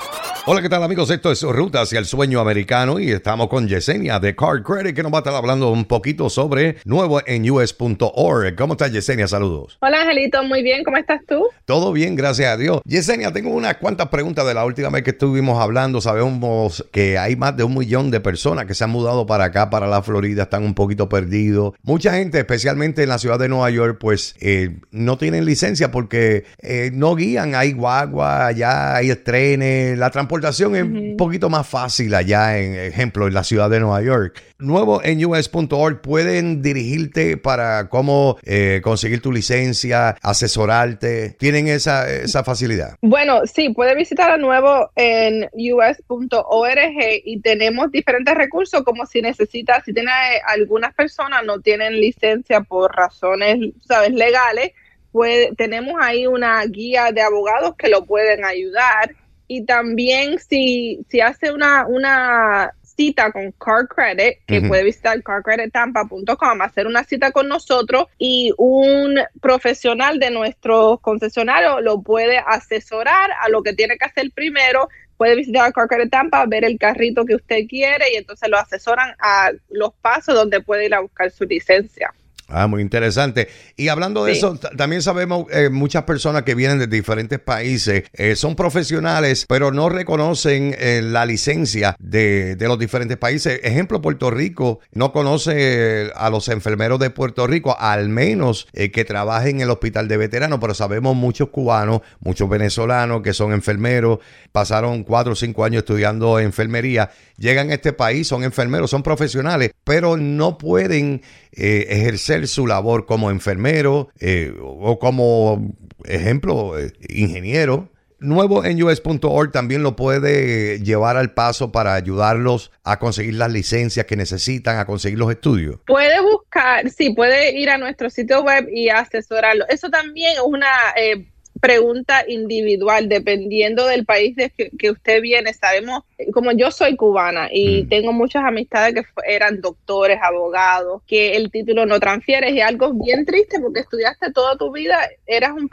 Hola, 0.47 0.63
¿qué 0.63 0.71
tal 0.71 0.83
amigos? 0.83 1.11
Esto 1.11 1.31
es 1.31 1.43
Ruta 1.43 1.83
hacia 1.83 1.99
el 1.99 2.07
Sueño 2.07 2.41
Americano 2.41 2.99
y 2.99 3.11
estamos 3.11 3.49
con 3.49 3.69
Yesenia 3.69 4.19
de 4.19 4.35
Card 4.35 4.63
Credit 4.63 4.97
que 4.97 5.03
nos 5.03 5.13
va 5.13 5.19
a 5.19 5.21
estar 5.21 5.35
hablando 5.35 5.71
un 5.71 5.85
poquito 5.85 6.31
sobre 6.31 6.79
nuevo 6.87 7.21
en 7.27 7.49
us.org. 7.51 8.57
¿Cómo 8.57 8.73
estás 8.73 8.91
Yesenia? 8.91 9.29
Saludos. 9.29 9.77
Hola 9.81 10.01
Angelito, 10.01 10.43
muy 10.43 10.63
bien, 10.63 10.83
¿cómo 10.83 10.97
estás 10.97 11.21
tú? 11.29 11.45
Todo 11.67 11.93
bien, 11.93 12.17
gracias 12.17 12.55
a 12.55 12.57
Dios. 12.57 12.81
Yesenia, 12.87 13.33
tengo 13.33 13.51
unas 13.51 13.77
cuantas 13.77 14.09
preguntas 14.09 14.47
de 14.47 14.55
la 14.55 14.65
última 14.65 14.89
vez 14.89 15.03
que 15.03 15.11
estuvimos 15.11 15.61
hablando. 15.61 16.01
Sabemos 16.01 16.87
que 16.91 17.19
hay 17.19 17.37
más 17.37 17.55
de 17.59 17.65
un 17.65 17.77
millón 17.77 18.11
de 18.11 18.21
personas 18.21 18.65
que 18.65 18.75
se 18.75 18.83
han 18.83 18.91
mudado 18.91 19.27
para 19.27 19.45
acá, 19.45 19.69
para 19.69 19.87
la 19.87 20.03
Florida, 20.03 20.45
están 20.45 20.65
un 20.65 20.75
poquito 20.75 21.11
perdidos. 21.11 21.75
Mucha 21.83 22.15
gente, 22.15 22.39
especialmente 22.39 23.03
en 23.03 23.11
la 23.11 23.19
ciudad 23.19 23.39
de 23.39 23.51
Nueva 23.51 23.69
York, 23.69 23.99
pues 24.01 24.35
eh, 24.41 24.81
no 24.91 25.19
tienen 25.19 25.45
licencia 25.45 25.93
porque 25.93 26.45
eh, 26.63 26.91
no 26.95 27.15
guían, 27.15 27.55
hay 27.55 27.73
guagua, 27.73 28.30
allá 28.31 28.97
hay 28.97 29.15
trenes, 29.17 29.99
la 29.99 30.11
transportación 30.11 30.77
es 30.77 30.83
un 30.83 31.17
poquito 31.17 31.49
más 31.49 31.67
fácil 31.67 32.15
allá, 32.15 32.59
en 32.59 32.75
ejemplo, 32.75 33.27
en 33.27 33.35
la 33.35 33.45
ciudad 33.45 33.71
de 33.71 33.81
Nueva 33.81 34.03
York. 34.03 34.43
Nuevo 34.59 35.03
en 35.03 35.25
us.org 35.25 36.01
pueden 36.01 36.63
dirigirte 36.63 37.37
para 37.37 37.89
cómo 37.89 38.39
eh, 38.45 38.81
conseguir 38.83 39.23
tu 39.23 39.33
licencia, 39.33 40.17
asesorarte. 40.23 41.37
¿Tienen 41.39 41.69
esa, 41.69 42.11
esa 42.11 42.45
facilidad? 42.45 42.97
Bueno, 43.01 43.47
sí, 43.47 43.71
puede 43.71 43.95
visitar 43.95 44.31
a 44.31 44.37
nuevo 44.37 44.91
en 44.97 45.49
us.org 45.55 47.23
y 47.25 47.41
tenemos 47.41 47.91
diferentes 47.91 48.35
recursos 48.35 48.83
como 48.83 49.07
si 49.07 49.23
necesita, 49.23 49.83
si 49.85 49.93
tiene 49.93 50.11
algunas 50.47 50.95
personas 50.95 51.45
no 51.45 51.61
tienen 51.61 52.01
licencia 52.01 52.61
por 52.63 52.95
razones, 52.95 53.73
sabes, 53.87 54.13
legales, 54.13 54.73
pues 55.13 55.49
tenemos 55.57 55.95
ahí 56.01 56.27
una 56.27 56.65
guía 56.67 57.13
de 57.13 57.23
abogados 57.23 57.75
que 57.77 57.89
lo 57.89 58.05
pueden 58.05 58.45
ayudar 58.45 59.15
y 59.47 59.65
también 59.65 60.39
si, 60.39 61.05
si 61.09 61.21
hace 61.21 61.51
una, 61.51 61.85
una 61.87 62.73
cita 63.01 63.33
con 63.33 63.51
Car 63.53 63.89
Credit, 63.89 64.39
que 64.47 64.61
puede 64.61 64.85
visitar 64.85 65.21
carcredittampa.com, 65.23 66.61
hacer 66.61 66.87
una 66.87 67.03
cita 67.03 67.33
con 67.33 67.49
nosotros 67.49 68.05
y 68.19 68.53
un 68.59 69.19
profesional 69.41 70.19
de 70.19 70.31
nuestro 70.31 70.99
concesionario 70.99 71.81
lo 71.81 72.03
puede 72.03 72.39
asesorar 72.39 73.31
a 73.41 73.49
lo 73.49 73.63
que 73.63 73.73
tiene 73.73 73.97
que 73.97 74.05
hacer 74.05 74.31
primero. 74.33 74.89
Puede 75.17 75.37
visitar 75.37 75.73
Car 75.73 75.89
Credit 75.89 76.11
Tampa, 76.11 76.45
ver 76.47 76.65
el 76.65 76.79
carrito 76.79 77.25
que 77.25 77.35
usted 77.35 77.67
quiere 77.69 78.13
y 78.13 78.17
entonces 78.17 78.49
lo 78.49 78.59
asesoran 78.59 79.15
a 79.19 79.51
los 79.71 79.95
pasos 79.95 80.35
donde 80.35 80.61
puede 80.61 80.87
ir 80.87 80.95
a 80.95 81.01
buscar 81.01 81.31
su 81.31 81.45
licencia. 81.45 82.13
Ah, 82.53 82.67
muy 82.67 82.83
interesante. 82.83 83.49
Y 83.77 83.89
hablando 83.89 84.25
de 84.25 84.33
eso, 84.33 84.59
también 84.77 85.03
sabemos 85.03 85.47
eh, 85.53 85.71
muchas 85.71 86.03
personas 86.03 86.43
que 86.43 86.57
vienen 86.57 86.81
de 86.81 86.89
diferentes 86.89 87.39
países 87.39 88.05
eh, 88.13 88.35
son 88.35 88.57
profesionales, 88.57 89.47
pero 89.49 89.71
no 89.71 89.89
reconocen 89.89 90.75
eh, 90.79 91.01
la 91.03 91.25
licencia 91.27 91.95
de, 92.01 92.57
de, 92.57 92.69
los 92.69 92.79
diferentes 92.79 93.17
países. 93.17 93.61
Ejemplo, 93.63 94.03
Puerto 94.03 94.31
Rico 94.31 94.81
no 94.93 95.13
conoce 95.13 96.11
a 96.17 96.29
los 96.29 96.49
enfermeros 96.49 96.99
de 96.99 97.11
Puerto 97.11 97.47
Rico, 97.47 97.77
al 97.79 98.09
menos 98.09 98.67
que 98.73 99.05
trabajen 99.05 99.57
en 99.57 99.63
el 99.63 99.71
hospital 99.71 100.09
de 100.09 100.17
veteranos, 100.17 100.59
pero 100.61 100.75
sabemos 100.75 101.15
muchos 101.15 101.51
cubanos, 101.51 102.01
muchos 102.19 102.49
venezolanos 102.49 103.23
que 103.23 103.33
son 103.33 103.53
enfermeros, 103.53 104.19
pasaron 104.53 105.05
cuatro 105.05 105.33
o 105.33 105.37
cinco 105.37 105.65
años 105.65 105.81
estudiando 105.81 106.39
enfermería, 106.39 107.11
llegan 107.37 107.71
a 107.71 107.75
este 107.75 107.93
país, 107.93 108.27
son 108.27 108.45
enfermeros, 108.45 108.91
son 108.91 109.03
profesionales, 109.03 109.71
pero 109.85 110.17
no 110.17 110.59
pueden 110.59 111.23
ejercer 111.53 112.40
su 112.47 112.67
labor 112.67 113.07
como 113.07 113.31
enfermero 113.31 114.09
eh, 114.19 114.55
o 114.61 114.99
como 114.99 115.75
ejemplo, 116.05 116.79
eh, 116.79 116.93
ingeniero 117.09 117.91
nuevo 118.21 118.65
en 118.65 118.83
us.org 118.83 119.51
también 119.51 119.83
lo 119.83 119.97
puede 119.97 120.79
llevar 120.81 121.17
al 121.17 121.33
paso 121.33 121.73
para 121.73 121.95
ayudarlos 121.95 122.71
a 122.85 122.99
conseguir 122.99 123.35
las 123.35 123.51
licencias 123.51 124.07
que 124.07 124.17
necesitan, 124.17 124.79
a 124.79 124.85
conseguir 124.85 125.19
los 125.19 125.31
estudios. 125.31 125.81
Puede 125.87 126.21
buscar, 126.21 126.89
sí, 126.91 127.11
puede 127.15 127.59
ir 127.59 127.71
a 127.71 127.79
nuestro 127.79 128.11
sitio 128.11 128.43
web 128.43 128.69
y 128.73 128.91
asesorarlo. 128.91 129.65
Eso 129.69 129.89
también 129.89 130.35
es 130.35 130.43
una 130.45 130.69
eh, 130.97 131.30
pregunta 131.61 132.25
individual, 132.27 133.09
dependiendo 133.09 133.87
del 133.87 134.05
país 134.05 134.37
de 134.37 134.51
que, 134.51 134.91
usted 134.91 135.21
viene. 135.21 135.53
Sabemos, 135.53 136.05
como 136.33 136.53
yo 136.53 136.71
soy 136.71 136.97
cubana 136.97 137.49
y 137.53 137.83
mm. 137.85 137.89
tengo 137.89 138.13
muchas 138.13 138.45
amistades 138.45 138.95
que 138.95 139.03
eran 139.27 139.61
doctores, 139.61 140.19
abogados, 140.23 141.03
que 141.07 141.37
el 141.37 141.51
título 141.51 141.87
no 141.87 142.01
transfiere 142.01 142.51
y 142.51 142.61
algo 142.61 142.93
bien 142.93 143.25
triste 143.27 143.61
porque 143.61 143.81
estudiaste 143.81 144.33
toda 144.33 144.57
tu 144.57 144.73
vida, 144.73 144.99
eras 145.27 145.53
un, 145.53 145.71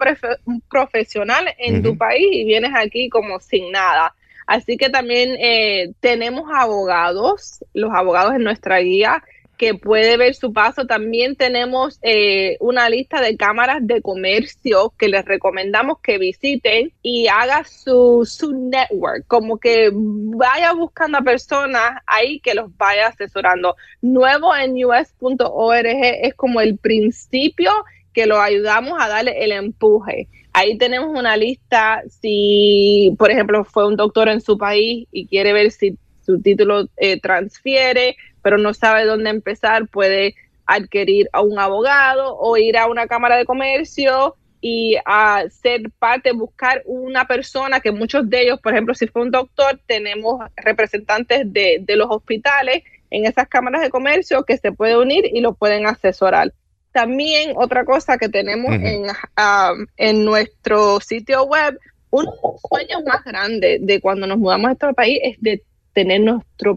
profesional 0.69 1.47
en 1.57 1.81
tu 1.83 1.97
país 1.97 2.27
y 2.31 2.45
vienes 2.45 2.71
aquí 2.75 3.09
como 3.09 3.39
sin 3.39 3.71
nada. 3.71 4.13
Así 4.45 4.77
que 4.77 4.89
también 4.89 5.35
eh, 5.39 5.91
tenemos 5.99 6.49
abogados, 6.53 7.63
los 7.73 7.91
abogados 7.93 8.33
en 8.33 8.43
nuestra 8.43 8.79
guía 8.79 9.21
que 9.58 9.74
puede 9.74 10.17
ver 10.17 10.36
su 10.36 10.54
paso. 10.54 10.86
También 10.86 11.36
tenemos 11.36 12.00
eh, 12.02 12.58
una 12.60 12.89
lista 12.89 13.22
de 13.22 13.36
cámaras 13.36 13.80
de 13.82 14.02
comercio 14.02 14.93
que 14.98 15.10
les 15.10 15.26
recomendamos 15.26 16.00
que 16.02 16.17
visiten 16.17 16.93
y 17.02 17.28
haga 17.28 17.63
su, 17.63 18.24
su 18.26 18.54
network, 18.54 19.26
como 19.28 19.58
que 19.58 19.89
vaya 19.93 20.74
buscando 20.74 21.17
a 21.17 21.24
personas 21.24 22.02
ahí 22.06 22.39
que 22.39 22.54
los 22.54 22.76
vaya 22.78 23.08
asesorando. 23.08 23.76
Nuevo 24.02 24.56
en 24.56 24.74
us.org 24.86 25.86
es 25.86 26.34
como 26.36 26.62
el 26.62 26.78
principio 26.78 27.72
que 28.13 28.26
lo 28.26 28.39
ayudamos 28.39 28.93
a 29.00 29.08
darle 29.08 29.43
el 29.43 29.52
empuje. 29.52 30.28
Ahí 30.54 30.78
tenemos 30.78 31.10
una 31.10 31.38
lista, 31.38 32.02
si 32.10 33.13
por 33.17 33.30
ejemplo 33.30 33.63
fue 33.63 33.88
un 33.88 33.96
doctor 33.96 34.28
en 34.30 34.41
su 34.41 34.58
país 34.58 35.08
y 35.12 35.28
quiere 35.28 35.54
ver 35.54 35.72
si 35.72 35.98
su 36.26 36.41
título 36.41 36.89
eh, 36.98 37.20
transfiere, 37.22 38.17
pero 38.41 38.58
no 38.58 38.73
sabe 38.73 39.06
dónde 39.06 39.30
empezar, 39.30 39.88
puede 39.88 40.36
adquirir 40.65 41.30
a 41.32 41.41
un 41.41 41.58
abogado 41.60 42.36
o 42.38 42.58
ir 42.58 42.78
a 42.78 42.88
una 42.88 43.08
cámara 43.08 43.38
de 43.38 43.45
comercio 43.45 44.36
y 44.60 44.97
a 45.06 45.43
ser 45.50 45.89
parte, 46.00 46.32
buscar 46.32 46.82
una 46.86 47.26
persona 47.26 47.80
que 47.80 47.91
muchos 47.91 48.30
de 48.30 48.41
ellos, 48.41 48.60
por 48.60 48.73
ejemplo, 48.73 48.93
si 48.95 49.08
fue 49.08 49.21
un 49.21 49.32
doctor, 49.32 49.80
tenemos 49.86 50.39
representantes 50.56 51.52
de, 51.52 51.84
los 51.88 52.08
hospitales 52.10 52.84
en 53.10 53.26
esas 53.26 53.47
cámaras 53.47 53.82
de 53.82 53.89
comercio 53.89 54.43
que 54.43 54.58
se 54.58 54.71
pueden 54.71 54.97
unir 54.97 55.26
y 55.32 55.41
lo 55.41 55.54
pueden 55.54 55.86
asesorar. 55.86 56.54
También 56.91 57.54
otra 57.56 57.86
cosa 57.86 58.17
que 58.17 58.28
tenemos 58.28 58.73
en, 58.73 59.06
ah, 59.36 59.73
en 59.95 60.26
nuestro 60.26 61.00
sitio 61.00 61.43
web, 61.43 61.80
uno 62.10 62.32
de 62.32 62.38
los 62.43 62.62
sueños 62.67 63.04
más 63.06 63.23
grandes 63.23 63.86
de 63.86 64.02
cuando 64.02 64.26
nos 64.26 64.38
mudamos 64.38 64.69
a 64.69 64.73
este 64.73 64.93
país 64.93 65.19
es 65.23 65.41
de 65.41 65.63
tener 65.97 66.21
nuestra 66.21 66.75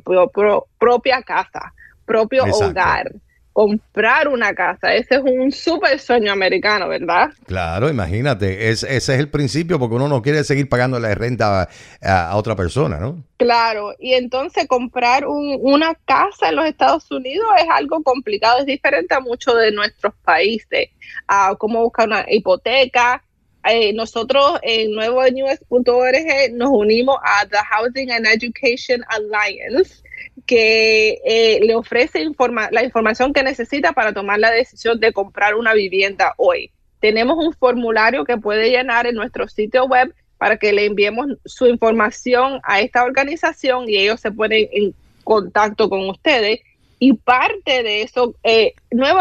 propia 0.79 1.21
casa, 1.21 1.75
propio 2.07 2.43
hogar, 2.45 3.13
comprar 3.53 4.29
una 4.29 4.55
casa. 4.55 4.95
Ese 4.95 5.17
es 5.17 5.21
un 5.21 5.53
súper 5.53 5.99
sueño 5.99 6.33
americano, 6.33 6.89
¿verdad? 6.89 7.29
Claro, 7.45 7.91
imagínate, 7.91 8.71
ese 8.71 8.97
es 8.97 9.11
el 9.11 9.29
principio 9.29 9.79
porque 9.79 9.97
uno 9.97 10.09
no 10.09 10.23
quiere 10.23 10.43
seguir 10.43 10.71
pagando 10.71 10.99
la 10.99 11.15
renta 11.15 11.69
a, 12.01 12.35
otra 12.35 12.57
persona, 12.57 12.99
¿no? 12.99 13.23
Claro, 13.37 13.95
y 13.99 14.15
entonces 14.15 14.67
comprar 14.67 15.27
una 15.27 15.95
casa 16.07 16.49
en 16.49 16.57
los 16.57 16.65
Estados 16.65 17.11
Unidos 17.11 17.47
es 17.59 17.67
algo 17.71 18.03
complicado, 18.03 18.61
es 18.61 18.65
diferente 18.67 19.15
a 19.15 19.21
muchos 19.21 19.55
de 19.59 19.71
nuestros 19.71 20.15
países, 20.25 20.89
a 21.29 21.55
cómo 21.59 21.83
buscar 21.83 22.09
una 22.09 22.25
hipoteca, 22.27 23.23
eh, 23.65 23.93
nosotros 23.93 24.59
en 24.63 24.93
nuevonews.org 24.93 26.53
nos 26.53 26.71
unimos 26.71 27.17
a 27.23 27.47
The 27.47 27.59
Housing 27.59 28.11
and 28.11 28.27
Education 28.27 29.03
Alliance, 29.09 30.03
que 30.47 31.21
eh, 31.25 31.61
le 31.63 31.75
ofrece 31.75 32.25
la 32.71 32.85
información 32.85 33.33
que 33.33 33.43
necesita 33.43 33.93
para 33.93 34.13
tomar 34.13 34.39
la 34.39 34.51
decisión 34.51 34.99
de 34.99 35.13
comprar 35.13 35.55
una 35.55 35.75
vivienda 35.75 36.35
hoy. 36.39 36.71
Tenemos 37.01 37.37
un 37.39 37.53
formulario 37.53 38.25
que 38.25 38.37
puede 38.37 38.71
llenar 38.71 39.07
en 39.07 39.15
nuestro 39.15 39.49
sitio 39.49 39.87
web 39.87 40.15
para 40.39 40.57
que 40.57 40.73
le 40.73 40.87
enviemos 40.87 41.27
su 41.45 41.67
información 41.67 42.61
a 42.63 42.81
esta 42.81 43.05
organización 43.05 43.89
y 43.89 43.97
ellos 43.97 44.21
se 44.21 44.33
ponen 44.33 44.69
en 44.73 44.95
contacto 45.23 45.91
con 45.91 46.09
ustedes. 46.09 46.61
Y 46.99 47.15
parte 47.15 47.83
de 47.83 48.03
eso, 48.03 48.35
eh, 48.43 48.75
Nuevo 48.91 49.21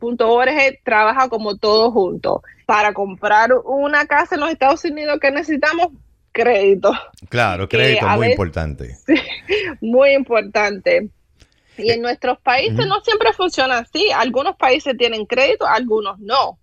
.org 0.00 0.80
trabaja 0.84 1.28
como 1.28 1.56
todo 1.56 1.90
junto. 1.90 2.42
Para 2.66 2.92
comprar 2.92 3.50
una 3.64 4.06
casa 4.06 4.34
en 4.34 4.42
los 4.42 4.50
Estados 4.50 4.84
Unidos 4.84 5.18
que 5.20 5.30
necesitamos 5.30 5.88
crédito. 6.32 6.92
Claro, 7.28 7.68
crédito 7.68 8.06
es 8.06 8.16
muy 8.16 8.28
importante. 8.28 8.96
muy 9.80 10.10
importante. 10.10 11.08
Y 11.76 11.90
en 11.90 12.02
nuestros 12.02 12.38
países 12.40 12.86
no 12.86 13.00
siempre 13.00 13.32
funciona 13.32 13.78
así. 13.78 14.10
Algunos 14.14 14.56
países 14.56 14.96
tienen 14.96 15.26
crédito, 15.26 15.66
algunos 15.66 16.18
no. 16.18 16.58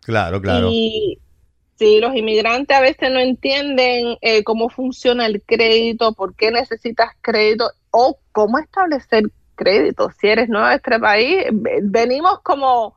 Claro, 0.00 0.40
claro. 0.40 0.68
Y 0.70 1.18
sí, 1.76 2.00
los 2.00 2.14
inmigrantes 2.14 2.76
a 2.76 2.80
veces 2.80 3.10
no 3.12 3.20
entienden 3.20 4.18
eh, 4.20 4.42
cómo 4.42 4.68
funciona 4.68 5.26
el 5.26 5.42
crédito, 5.42 6.12
por 6.14 6.34
qué 6.34 6.50
necesitas 6.50 7.10
crédito 7.20 7.70
o 7.90 8.18
cómo 8.32 8.58
establecer 8.58 9.24
crédito. 9.56 10.10
Si 10.20 10.28
eres 10.28 10.48
nuevo 10.48 10.68
en 10.68 10.74
este 10.74 10.98
país, 11.00 11.46
venimos 11.82 12.40
como 12.42 12.94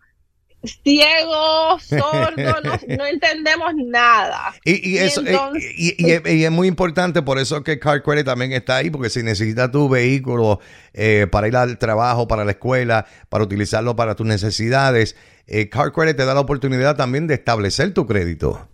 ciegos, 0.64 1.84
sordos, 1.84 2.84
no, 2.88 3.06
entendemos 3.06 3.74
nada. 3.76 4.54
Y, 4.66 4.98
eso, 4.98 5.22
y, 5.26 6.12
es 6.12 6.52
muy 6.52 6.68
importante, 6.68 7.22
por 7.22 7.40
eso 7.40 7.64
que 7.64 7.80
Car 7.80 8.04
Credit 8.04 8.26
también 8.26 8.52
está 8.52 8.78
ahí, 8.78 8.90
porque 8.90 9.10
si 9.10 9.24
necesitas 9.24 9.72
tu 9.72 9.88
vehículo 9.88 10.60
eh, 10.94 11.28
para 11.32 11.48
ir 11.48 11.56
al 11.56 11.78
trabajo, 11.78 12.28
para 12.28 12.44
la 12.44 12.52
escuela, 12.52 13.06
para 13.30 13.44
utilizarlo 13.44 13.96
para 13.96 14.16
tus 14.16 14.28
necesidades, 14.28 15.16
eh, 15.48 15.70
Car 15.70 15.92
Credit 15.92 16.18
te 16.18 16.26
da 16.26 16.34
la 16.34 16.42
oportunidad 16.42 16.96
también 16.96 17.28
de 17.28 17.36
establecer 17.36 17.94
tu 17.94 18.06
crédito. 18.06 18.68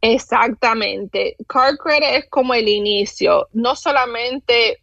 Exactamente. 0.00 1.36
Car 1.46 1.76
Credit 1.76 2.24
es 2.24 2.26
como 2.30 2.54
el 2.54 2.68
inicio, 2.68 3.48
no 3.52 3.76
solamente 3.76 4.78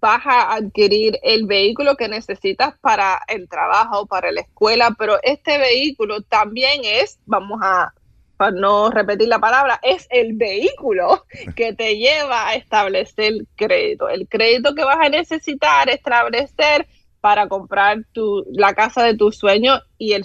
vas 0.00 0.22
a 0.24 0.54
adquirir 0.54 1.18
el 1.22 1.46
vehículo 1.46 1.96
que 1.96 2.08
necesitas 2.08 2.74
para 2.80 3.20
el 3.28 3.48
trabajo, 3.48 4.06
para 4.06 4.32
la 4.32 4.42
escuela, 4.42 4.94
pero 4.98 5.18
este 5.22 5.58
vehículo 5.58 6.22
también 6.22 6.80
es, 6.84 7.18
vamos 7.26 7.60
a, 7.62 7.92
para 8.36 8.52
no 8.52 8.90
repetir 8.90 9.28
la 9.28 9.38
palabra, 9.38 9.78
es 9.82 10.06
el 10.10 10.34
vehículo 10.34 11.26
que 11.56 11.72
te 11.72 11.96
lleva 11.96 12.48
a 12.48 12.54
establecer 12.54 13.34
crédito. 13.56 14.08
El 14.08 14.28
crédito 14.28 14.74
que 14.74 14.84
vas 14.84 14.98
a 15.00 15.08
necesitar 15.08 15.88
establecer 15.88 16.86
para 17.20 17.48
comprar 17.48 18.04
tu, 18.12 18.44
la 18.52 18.74
casa 18.74 19.04
de 19.04 19.16
tu 19.16 19.30
sueño 19.30 19.80
y 19.98 20.14
el 20.14 20.24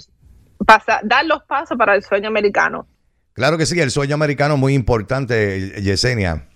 dar 1.03 1.25
los 1.25 1.43
pasos 1.43 1.77
para 1.77 1.95
el 1.95 2.03
sueño 2.03 2.27
americano. 2.27 2.87
Claro 3.33 3.57
que 3.57 3.65
sí, 3.65 3.79
el 3.79 3.91
sueño 3.91 4.15
americano 4.15 4.57
muy 4.57 4.73
importante, 4.73 5.79
Yesenia. 5.81 6.49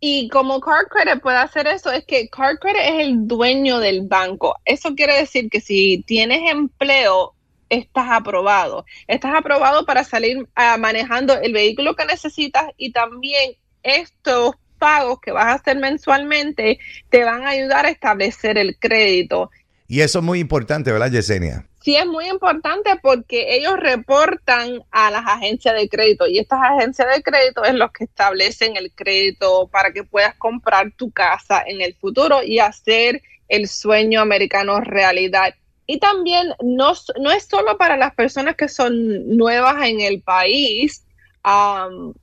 Y 0.00 0.28
como 0.28 0.60
Card 0.60 0.88
Credit 0.88 1.22
puede 1.22 1.38
hacer 1.38 1.66
eso, 1.66 1.90
es 1.90 2.04
que 2.04 2.28
Card 2.28 2.58
Credit 2.58 2.82
es 2.82 3.06
el 3.06 3.26
dueño 3.26 3.78
del 3.78 4.06
banco. 4.06 4.56
Eso 4.64 4.94
quiere 4.94 5.16
decir 5.16 5.48
que 5.48 5.60
si 5.60 6.04
tienes 6.06 6.50
empleo, 6.50 7.34
estás 7.70 8.08
aprobado. 8.10 8.84
Estás 9.08 9.34
aprobado 9.34 9.86
para 9.86 10.04
salir 10.04 10.46
ah, 10.54 10.76
manejando 10.78 11.34
el 11.40 11.52
vehículo 11.52 11.96
que 11.96 12.04
necesitas 12.04 12.66
y 12.76 12.92
también 12.92 13.52
estos 13.82 14.56
pagos 14.78 15.20
que 15.20 15.32
vas 15.32 15.46
a 15.46 15.52
hacer 15.54 15.78
mensualmente 15.78 16.78
te 17.08 17.24
van 17.24 17.46
a 17.46 17.50
ayudar 17.50 17.86
a 17.86 17.90
establecer 17.90 18.58
el 18.58 18.76
crédito. 18.78 19.50
Y 19.86 20.00
eso 20.00 20.18
es 20.18 20.24
muy 20.24 20.40
importante, 20.40 20.92
¿verdad, 20.92 21.10
Yesenia? 21.10 21.66
Sí 21.84 21.96
es 21.96 22.06
muy 22.06 22.28
importante 22.28 22.98
porque 23.02 23.56
ellos 23.56 23.78
reportan 23.78 24.82
a 24.90 25.10
las 25.10 25.26
agencias 25.26 25.74
de 25.74 25.86
crédito 25.88 26.26
y 26.26 26.38
estas 26.38 26.60
agencias 26.62 27.14
de 27.14 27.22
crédito 27.22 27.62
es 27.62 27.74
los 27.74 27.92
que 27.92 28.04
establecen 28.04 28.78
el 28.78 28.90
crédito 28.92 29.68
para 29.70 29.92
que 29.92 30.02
puedas 30.02 30.34
comprar 30.36 30.92
tu 30.92 31.10
casa 31.10 31.62
en 31.66 31.82
el 31.82 31.94
futuro 31.94 32.42
y 32.42 32.58
hacer 32.58 33.20
el 33.48 33.68
sueño 33.68 34.22
americano 34.22 34.80
realidad. 34.80 35.54
Y 35.86 35.98
también 35.98 36.54
no, 36.62 36.94
no 37.20 37.30
es 37.30 37.44
solo 37.44 37.76
para 37.76 37.98
las 37.98 38.14
personas 38.14 38.56
que 38.56 38.68
son 38.68 39.36
nuevas 39.36 39.86
en 39.86 40.00
el 40.00 40.22
país, 40.22 41.03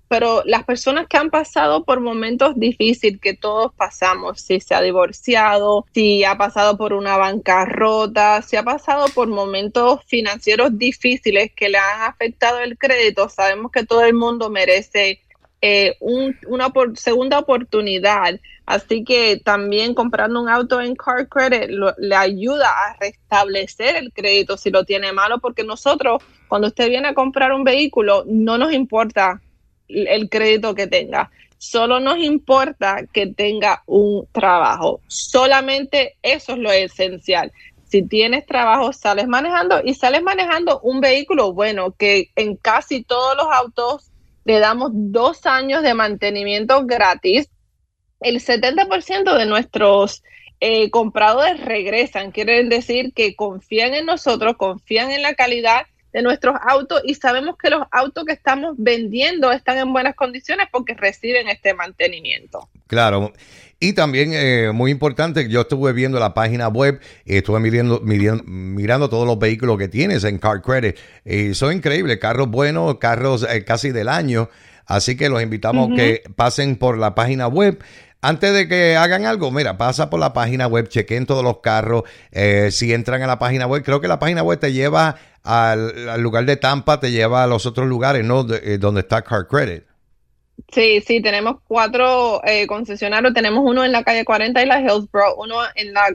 pero 0.07 0.41
las 0.45 0.63
personas 0.63 1.07
que 1.07 1.17
han 1.17 1.29
pasado 1.29 1.83
por 1.83 1.99
momentos 1.99 2.59
difíciles 2.59 3.19
que 3.21 3.35
todos 3.35 3.71
pasamos, 3.75 4.41
si 4.41 4.59
se 4.59 4.73
ha 4.73 4.81
divorciado, 4.81 5.85
si 5.93 6.23
ha 6.23 6.37
pasado 6.37 6.77
por 6.77 6.93
una 6.93 7.17
bancarrota, 7.17 8.41
si 8.41 8.55
ha 8.55 8.63
pasado 8.63 9.07
por 9.09 9.27
momentos 9.27 9.99
financieros 10.07 10.77
difíciles 10.77 11.51
que 11.55 11.69
le 11.69 11.77
han 11.77 12.01
afectado 12.01 12.59
el 12.59 12.77
crédito, 12.77 13.29
sabemos 13.29 13.71
que 13.71 13.85
todo 13.85 14.03
el 14.03 14.15
mundo 14.15 14.49
merece 14.49 15.21
eh, 15.61 15.95
una 15.99 16.73
segunda 16.95 17.37
oportunidad. 17.37 18.39
Así 18.65 19.03
que 19.03 19.41
también 19.43 19.93
comprando 19.93 20.41
un 20.41 20.47
auto 20.47 20.79
en 20.79 20.95
Car 20.95 21.27
Credit 21.27 21.69
le 21.97 22.15
ayuda 22.15 22.67
a 22.69 22.95
restablecer 22.99 23.95
el 23.95 24.13
crédito 24.13 24.55
si 24.55 24.69
lo 24.69 24.85
tiene 24.85 25.11
malo, 25.11 25.39
porque 25.39 25.63
nosotros, 25.63 26.23
cuando 26.47 26.67
usted 26.67 26.89
viene 26.89 27.09
a 27.09 27.13
comprar 27.13 27.51
un 27.51 27.63
vehículo, 27.63 28.23
no 28.27 28.57
nos 28.57 28.71
importa 28.71 29.41
el 29.87 30.29
crédito 30.29 30.73
que 30.73 30.87
tenga. 30.87 31.29
Solo 31.57 31.99
nos 31.99 32.17
importa 32.17 33.05
que 33.11 33.27
tenga 33.27 33.83
un 33.85 34.25
trabajo. 34.31 35.01
Solamente 35.07 36.15
eso 36.21 36.53
es 36.53 36.57
lo 36.57 36.71
esencial. 36.71 37.51
Si 37.83 38.03
tienes 38.03 38.45
trabajo, 38.45 38.93
sales 38.93 39.27
manejando 39.27 39.81
y 39.83 39.93
sales 39.93 40.23
manejando 40.23 40.79
un 40.79 41.01
vehículo 41.01 41.51
bueno, 41.51 41.91
que 41.91 42.31
en 42.37 42.55
casi 42.55 43.03
todos 43.03 43.35
los 43.35 43.47
autos 43.51 44.11
le 44.45 44.59
damos 44.59 44.91
dos 44.93 45.45
años 45.45 45.83
de 45.83 45.93
mantenimiento 45.93 46.85
gratis. 46.85 47.49
El 48.21 48.39
70% 48.39 49.37
de 49.37 49.45
nuestros 49.45 50.23
eh, 50.59 50.89
compradores 50.91 51.59
regresan, 51.59 52.31
quiere 52.31 52.63
decir 52.63 53.13
que 53.13 53.35
confían 53.35 53.93
en 53.93 54.05
nosotros, 54.05 54.57
confían 54.57 55.11
en 55.11 55.23
la 55.23 55.33
calidad 55.33 55.87
de 56.13 56.21
nuestros 56.21 56.55
autos 56.61 57.01
y 57.05 57.15
sabemos 57.15 57.55
que 57.57 57.69
los 57.69 57.83
autos 57.91 58.25
que 58.25 58.33
estamos 58.33 58.75
vendiendo 58.77 59.51
están 59.51 59.77
en 59.77 59.91
buenas 59.91 60.15
condiciones 60.15 60.67
porque 60.71 60.93
reciben 60.93 61.47
este 61.47 61.73
mantenimiento. 61.73 62.69
Claro. 62.87 63.33
Y 63.79 63.93
también, 63.93 64.33
eh, 64.33 64.71
muy 64.71 64.91
importante, 64.91 65.49
yo 65.49 65.61
estuve 65.61 65.91
viendo 65.93 66.19
la 66.19 66.35
página 66.35 66.67
web, 66.67 66.99
estuve 67.25 67.59
mirando, 67.59 67.99
mirando, 68.01 69.09
todos 69.09 69.25
los 69.25 69.39
vehículos 69.39 69.79
que 69.79 69.87
tienes 69.87 70.23
en 70.23 70.37
Car 70.37 70.61
Credit. 70.61 70.95
y 71.25 71.55
son 71.55 71.73
increíbles, 71.73 72.19
carros 72.19 72.49
buenos, 72.49 72.99
carros 72.99 73.47
eh, 73.49 73.63
casi 73.63 73.91
del 73.91 74.09
año. 74.09 74.49
Así 74.85 75.15
que 75.15 75.29
los 75.29 75.41
invitamos 75.41 75.91
a 75.91 75.95
que 75.95 76.23
pasen 76.35 76.75
por 76.75 76.97
la 76.97 77.15
página 77.15 77.47
web. 77.47 77.81
Antes 78.21 78.53
de 78.53 78.67
que 78.67 78.95
hagan 78.95 79.25
algo, 79.25 79.49
mira, 79.49 79.77
pasa 79.77 80.09
por 80.09 80.19
la 80.19 80.31
página 80.31 80.67
web, 80.67 80.87
chequen 80.87 81.25
todos 81.25 81.43
los 81.43 81.59
carros. 81.59 82.03
Eh, 82.31 82.69
si 82.71 82.93
entran 82.93 83.23
a 83.23 83.27
la 83.27 83.39
página 83.39 83.65
web, 83.65 83.83
creo 83.83 83.99
que 83.99 84.07
la 84.07 84.19
página 84.19 84.43
web 84.43 84.59
te 84.59 84.71
lleva 84.71 85.15
al, 85.43 86.21
lugar 86.21 86.45
de 86.45 86.55
Tampa, 86.55 86.99
te 86.99 87.11
lleva 87.11 87.43
a 87.43 87.47
los 87.47 87.65
otros 87.65 87.87
lugares, 87.87 88.23
¿no? 88.23 88.43
donde 88.43 88.99
está 88.99 89.23
Car 89.23 89.47
Credit. 89.47 89.83
Sí, 90.71 91.01
sí, 91.01 91.21
tenemos 91.21 91.57
cuatro 91.67 92.41
eh, 92.45 92.67
concesionarios. 92.67 93.33
Tenemos 93.33 93.63
uno 93.65 93.83
en 93.83 93.91
la 93.91 94.03
calle 94.03 94.23
40 94.23 94.61
y 94.61 94.65
la 94.65 94.81
Hillsborough, 94.81 95.37
uno 95.37 95.55
en 95.75 95.93
la 95.93 96.07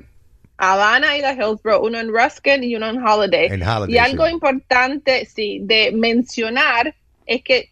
Habana 0.59 1.17
y 1.19 1.23
la 1.23 1.33
Hillsborough, 1.33 1.83
uno 1.83 1.99
en 1.99 2.09
Ruskin 2.09 2.63
y 2.63 2.77
uno 2.77 2.89
en 2.89 3.05
Holiday. 3.05 3.51
y 3.89 3.99
algo 3.99 4.29
importante, 4.29 5.27
sí, 5.27 5.59
de 5.63 5.93
mencionar 5.93 6.95
es 7.27 7.43
que 7.43 7.71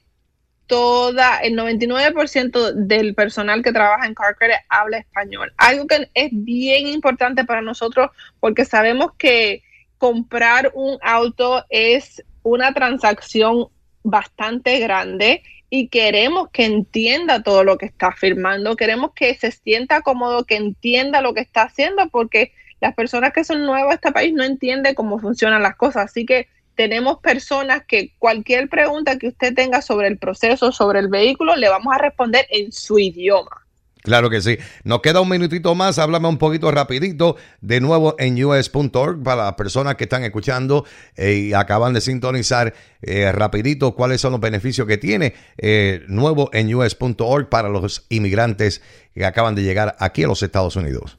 toda, 0.66 1.38
el 1.38 1.57
99% 1.57 2.72
del 2.72 3.14
personal 3.14 3.62
que 3.62 3.72
trabaja 3.72 4.07
en 4.07 4.14
Car 4.14 4.37
Credit 4.37 4.61
habla 4.68 4.98
español. 4.98 5.53
Algo 5.57 5.87
que 5.87 6.09
es 6.14 6.31
bien 6.33 6.87
importante 6.88 7.44
para 7.44 7.62
nosotros 7.62 8.11
porque 8.40 8.64
sabemos 8.64 9.12
que 9.18 9.62
comprar 9.98 10.72
un 10.74 10.98
auto 11.03 11.64
es 11.70 12.22
una 12.42 12.72
transacción 12.72 13.68
bastante 14.03 14.79
grande 14.79 15.42
y 15.70 15.88
queremos 15.88 16.50
que 16.50 16.64
entienda 16.66 17.42
todo 17.42 17.64
lo 17.64 17.79
que 17.79 17.87
está 17.87 18.12
firmando, 18.12 18.77
queremos 18.77 19.12
que 19.14 19.35
se 19.35 19.50
sienta 19.50 20.03
cómodo, 20.03 20.44
que 20.44 20.57
entienda 20.57 21.20
lo 21.20 21.35
que 21.35 21.40
está 21.40 21.62
haciendo, 21.62 22.09
porque 22.11 22.53
las 22.81 22.94
personas 22.94 23.33
que 23.33 23.44
son 23.44 23.64
nuevas 23.64 23.90
a 23.90 23.94
este 23.94 24.12
país 24.12 24.33
no 24.35 24.44
entienden 24.44 24.94
cómo 24.94 25.18
funcionan 25.18 25.62
las 25.62 25.74
cosas. 25.74 26.05
Así 26.11 26.27
que 26.27 26.48
tenemos 26.75 27.19
personas 27.19 27.85
que 27.87 28.13
cualquier 28.19 28.69
pregunta 28.69 29.19
que 29.19 29.29
usted 29.29 29.55
tenga 29.55 29.83
sobre 29.83 30.09
el 30.09 30.19
proceso, 30.19 30.73
sobre 30.73 31.01
el 31.01 31.09
vehículo, 31.09 31.57
le 31.57 31.69
vamos 31.69 31.95
a 31.95 31.99
responder 31.99 32.47
en 32.51 32.73
su 32.73 32.99
idioma. 32.99 33.65
Claro 34.05 34.29
que 34.29 34.43
sí. 34.43 34.59
Nos 34.85 35.01
queda 35.01 35.23
un 35.23 35.31
minutito 35.31 35.75
más. 35.75 35.99
Háblame 35.99 36.29
un 36.29 36.37
poquito 36.37 36.71
rapidito 36.71 37.37
de 37.63 37.81
nuevo 37.81 38.17
en 38.19 38.45
us.org 38.45 39.23
para 39.23 39.45
las 39.45 39.55
personas 39.55 39.95
que 39.95 40.05
están 40.05 40.25
escuchando 40.25 40.85
eh, 41.17 41.47
y 41.49 41.53
acaban 41.55 41.95
de 41.95 42.03
sintonizar 42.03 42.75
eh, 43.01 43.33
rapidito 43.33 43.95
cuáles 43.95 44.21
son 44.21 44.33
los 44.33 44.43
beneficios 44.43 44.87
que 44.87 44.99
tiene 44.99 45.33
eh, 45.57 46.05
nuevo 46.07 46.51
en 46.53 46.75
us.org 46.75 47.49
para 47.49 47.71
los 47.71 48.05
inmigrantes 48.11 48.83
que 49.15 49.25
acaban 49.25 49.55
de 49.55 49.63
llegar 49.63 49.97
aquí 49.99 50.23
a 50.23 50.27
los 50.27 50.43
Estados 50.43 50.77
Unidos. 50.77 51.17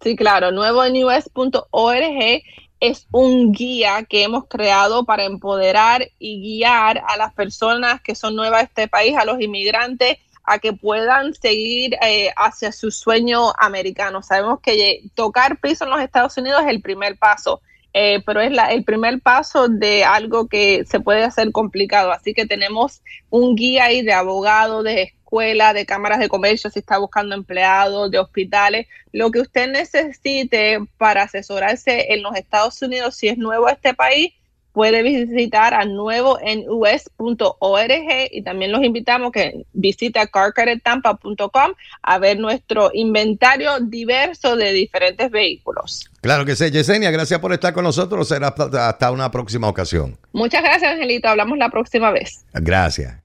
Sí, 0.00 0.14
claro. 0.14 0.52
Nuevo 0.52 0.84
en 0.84 1.02
us.org 1.02 2.42
es 2.88 3.06
un 3.12 3.52
guía 3.52 4.04
que 4.04 4.24
hemos 4.24 4.46
creado 4.46 5.04
para 5.04 5.24
empoderar 5.24 6.10
y 6.18 6.40
guiar 6.42 7.02
a 7.08 7.16
las 7.16 7.32
personas 7.32 8.02
que 8.02 8.14
son 8.14 8.36
nuevas 8.36 8.60
a 8.60 8.64
este 8.64 8.88
país, 8.88 9.16
a 9.16 9.24
los 9.24 9.40
inmigrantes 9.40 10.18
a 10.44 10.58
que 10.58 10.74
puedan 10.74 11.32
seguir 11.32 11.96
eh, 12.02 12.30
hacia 12.36 12.72
su 12.72 12.90
sueño 12.90 13.52
americano. 13.58 14.22
Sabemos 14.22 14.60
que 14.60 15.02
tocar 15.14 15.58
piso 15.58 15.84
en 15.84 15.90
los 15.90 16.00
Estados 16.00 16.36
Unidos 16.36 16.62
es 16.62 16.68
el 16.68 16.82
primer 16.82 17.16
paso, 17.16 17.62
eh, 17.94 18.22
pero 18.26 18.40
es 18.40 18.50
la, 18.50 18.72
el 18.72 18.84
primer 18.84 19.20
paso 19.20 19.68
de 19.68 20.04
algo 20.04 20.48
que 20.48 20.84
se 20.84 20.98
puede 20.98 21.22
hacer 21.22 21.52
complicado. 21.52 22.10
Así 22.10 22.34
que 22.34 22.44
tenemos 22.44 23.02
un 23.30 23.54
guía 23.54 23.84
ahí 23.84 24.02
de 24.02 24.12
abogado, 24.12 24.82
de 24.82 25.02
escuela, 25.02 25.72
de 25.72 25.86
cámaras 25.86 26.18
de 26.18 26.28
comercio, 26.28 26.70
si 26.70 26.80
está 26.80 26.98
buscando 26.98 27.36
empleados, 27.36 28.10
de 28.10 28.18
hospitales, 28.18 28.88
lo 29.12 29.30
que 29.30 29.40
usted 29.40 29.70
necesite 29.70 30.80
para 30.98 31.22
asesorarse 31.22 32.12
en 32.12 32.22
los 32.22 32.34
Estados 32.34 32.82
Unidos 32.82 33.14
si 33.14 33.28
es 33.28 33.38
nuevo 33.38 33.68
a 33.68 33.72
este 33.72 33.94
país 33.94 34.34
puede 34.74 35.02
visitar 35.02 35.72
a 35.72 35.84
nuevo 35.84 36.38
en 36.42 36.64
us.org 36.68 38.28
y 38.30 38.42
también 38.42 38.72
los 38.72 38.82
invitamos 38.82 39.30
que 39.30 39.64
visite 39.72 40.20
carcaretampa.com 40.28 41.72
a 42.02 42.18
ver 42.18 42.38
nuestro 42.38 42.90
inventario 42.92 43.78
diverso 43.80 44.56
de 44.56 44.72
diferentes 44.72 45.30
vehículos. 45.30 46.10
Claro 46.20 46.44
que 46.44 46.56
sí, 46.56 46.70
Yesenia, 46.70 47.12
gracias 47.12 47.38
por 47.38 47.52
estar 47.52 47.72
con 47.72 47.84
nosotros. 47.84 48.26
Será 48.28 48.48
hasta 48.48 49.12
una 49.12 49.30
próxima 49.30 49.68
ocasión. 49.68 50.18
Muchas 50.32 50.62
gracias, 50.62 50.92
Angelito. 50.92 51.28
Hablamos 51.28 51.56
la 51.56 51.70
próxima 51.70 52.10
vez. 52.10 52.44
Gracias. 52.52 53.22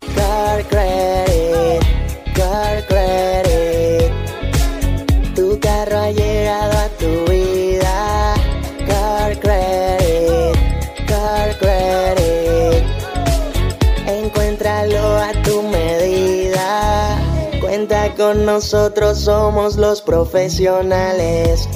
Nosotros 18.50 19.20
somos 19.20 19.76
los 19.76 20.02
profesionales. 20.02 21.70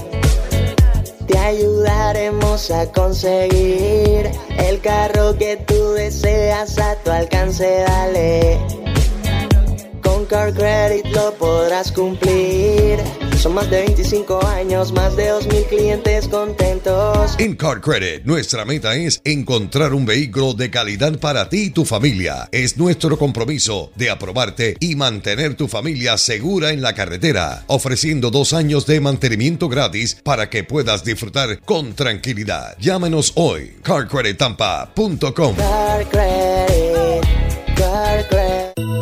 Te 1.27 1.37
ayudaremos 1.37 2.71
a 2.71 2.91
conseguir 2.91 4.31
el 4.57 4.81
carro 4.81 5.37
que 5.37 5.57
tú 5.57 5.91
deseas 5.91 6.79
a 6.79 6.95
tu 6.95 7.11
alcance, 7.11 7.85
dale. 7.87 8.59
Con 10.01 10.25
Car 10.25 10.51
Credit 10.51 11.05
lo 11.13 11.35
podrás 11.35 11.91
cumplir. 11.91 13.02
Son 13.43 13.53
más 13.53 13.69
de 13.69 13.81
25 13.81 14.47
años, 14.47 14.93
más 14.93 15.17
de 15.17 15.29
2.000 15.29 15.67
clientes 15.67 16.29
contentos. 16.29 17.35
En 17.37 17.57
Car 17.57 17.81
Credit, 17.81 18.23
nuestra 18.23 18.63
meta 18.63 18.95
es 18.95 19.19
encontrar 19.25 19.93
un 19.93 20.05
vehículo 20.05 20.53
de 20.53 20.71
calidad 20.71 21.19
para 21.19 21.49
ti 21.49 21.63
y 21.63 21.69
tu 21.71 21.83
familia. 21.83 22.47
Es 22.53 22.77
nuestro 22.77 23.17
compromiso 23.17 23.91
de 23.97 24.09
aprobarte 24.09 24.77
y 24.79 24.95
mantener 24.95 25.55
tu 25.55 25.67
familia 25.67 26.17
segura 26.17 26.71
en 26.71 26.81
la 26.81 26.95
carretera, 26.95 27.65
ofreciendo 27.67 28.31
dos 28.31 28.53
años 28.53 28.85
de 28.85 29.01
mantenimiento 29.01 29.67
gratis 29.67 30.15
para 30.23 30.49
que 30.49 30.63
puedas 30.63 31.03
disfrutar 31.03 31.59
con 31.65 31.95
tranquilidad. 31.95 32.77
Llámenos 32.79 33.33
hoy, 33.35 33.75
carcredittampa.com. 33.83 35.57
Car 35.57 36.09
Credit, 36.09 37.25
Car 37.75 38.25
Credit. 38.29 38.92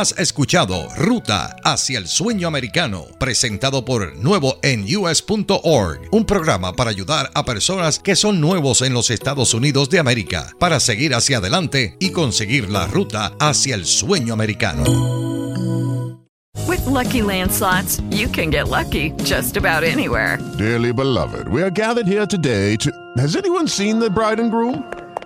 Has 0.00 0.18
escuchado 0.18 0.88
Ruta 0.96 1.56
hacia 1.62 1.98
el 1.98 2.08
sueño 2.08 2.48
americano, 2.48 3.04
presentado 3.18 3.84
por 3.84 4.16
Nuevo 4.16 4.58
en 4.62 4.86
US.org, 4.96 6.08
un 6.10 6.24
programa 6.24 6.72
para 6.72 6.88
ayudar 6.88 7.30
a 7.34 7.44
personas 7.44 7.98
que 7.98 8.16
son 8.16 8.40
nuevos 8.40 8.80
en 8.80 8.94
los 8.94 9.10
Estados 9.10 9.52
Unidos 9.52 9.90
de 9.90 9.98
América 9.98 10.54
para 10.58 10.80
seguir 10.80 11.14
hacia 11.14 11.36
adelante 11.36 11.98
y 12.00 12.12
conseguir 12.12 12.70
la 12.70 12.86
ruta 12.86 13.34
hacia 13.38 13.74
el 13.74 13.84
sueño 13.84 14.32
americano. 14.32 14.84
With 16.66 16.86
lucky 16.86 17.20
landslots, 17.20 18.00
you 18.10 18.26
can 18.26 18.48
get 18.48 18.68
lucky 18.68 19.12
just 19.24 19.58
about 19.58 19.84
anywhere. 19.84 20.38
Dearly 20.56 20.92
beloved, 20.92 21.46
we 21.48 21.62
are 21.62 21.70
gathered 21.70 22.06
here 22.06 22.26
today 22.26 22.78
to. 22.78 22.90
Has 23.18 23.36
anyone 23.36 23.68
seen 23.68 23.98
the 23.98 24.08
bride 24.08 24.40
and 24.40 24.50
groom? 24.50 24.82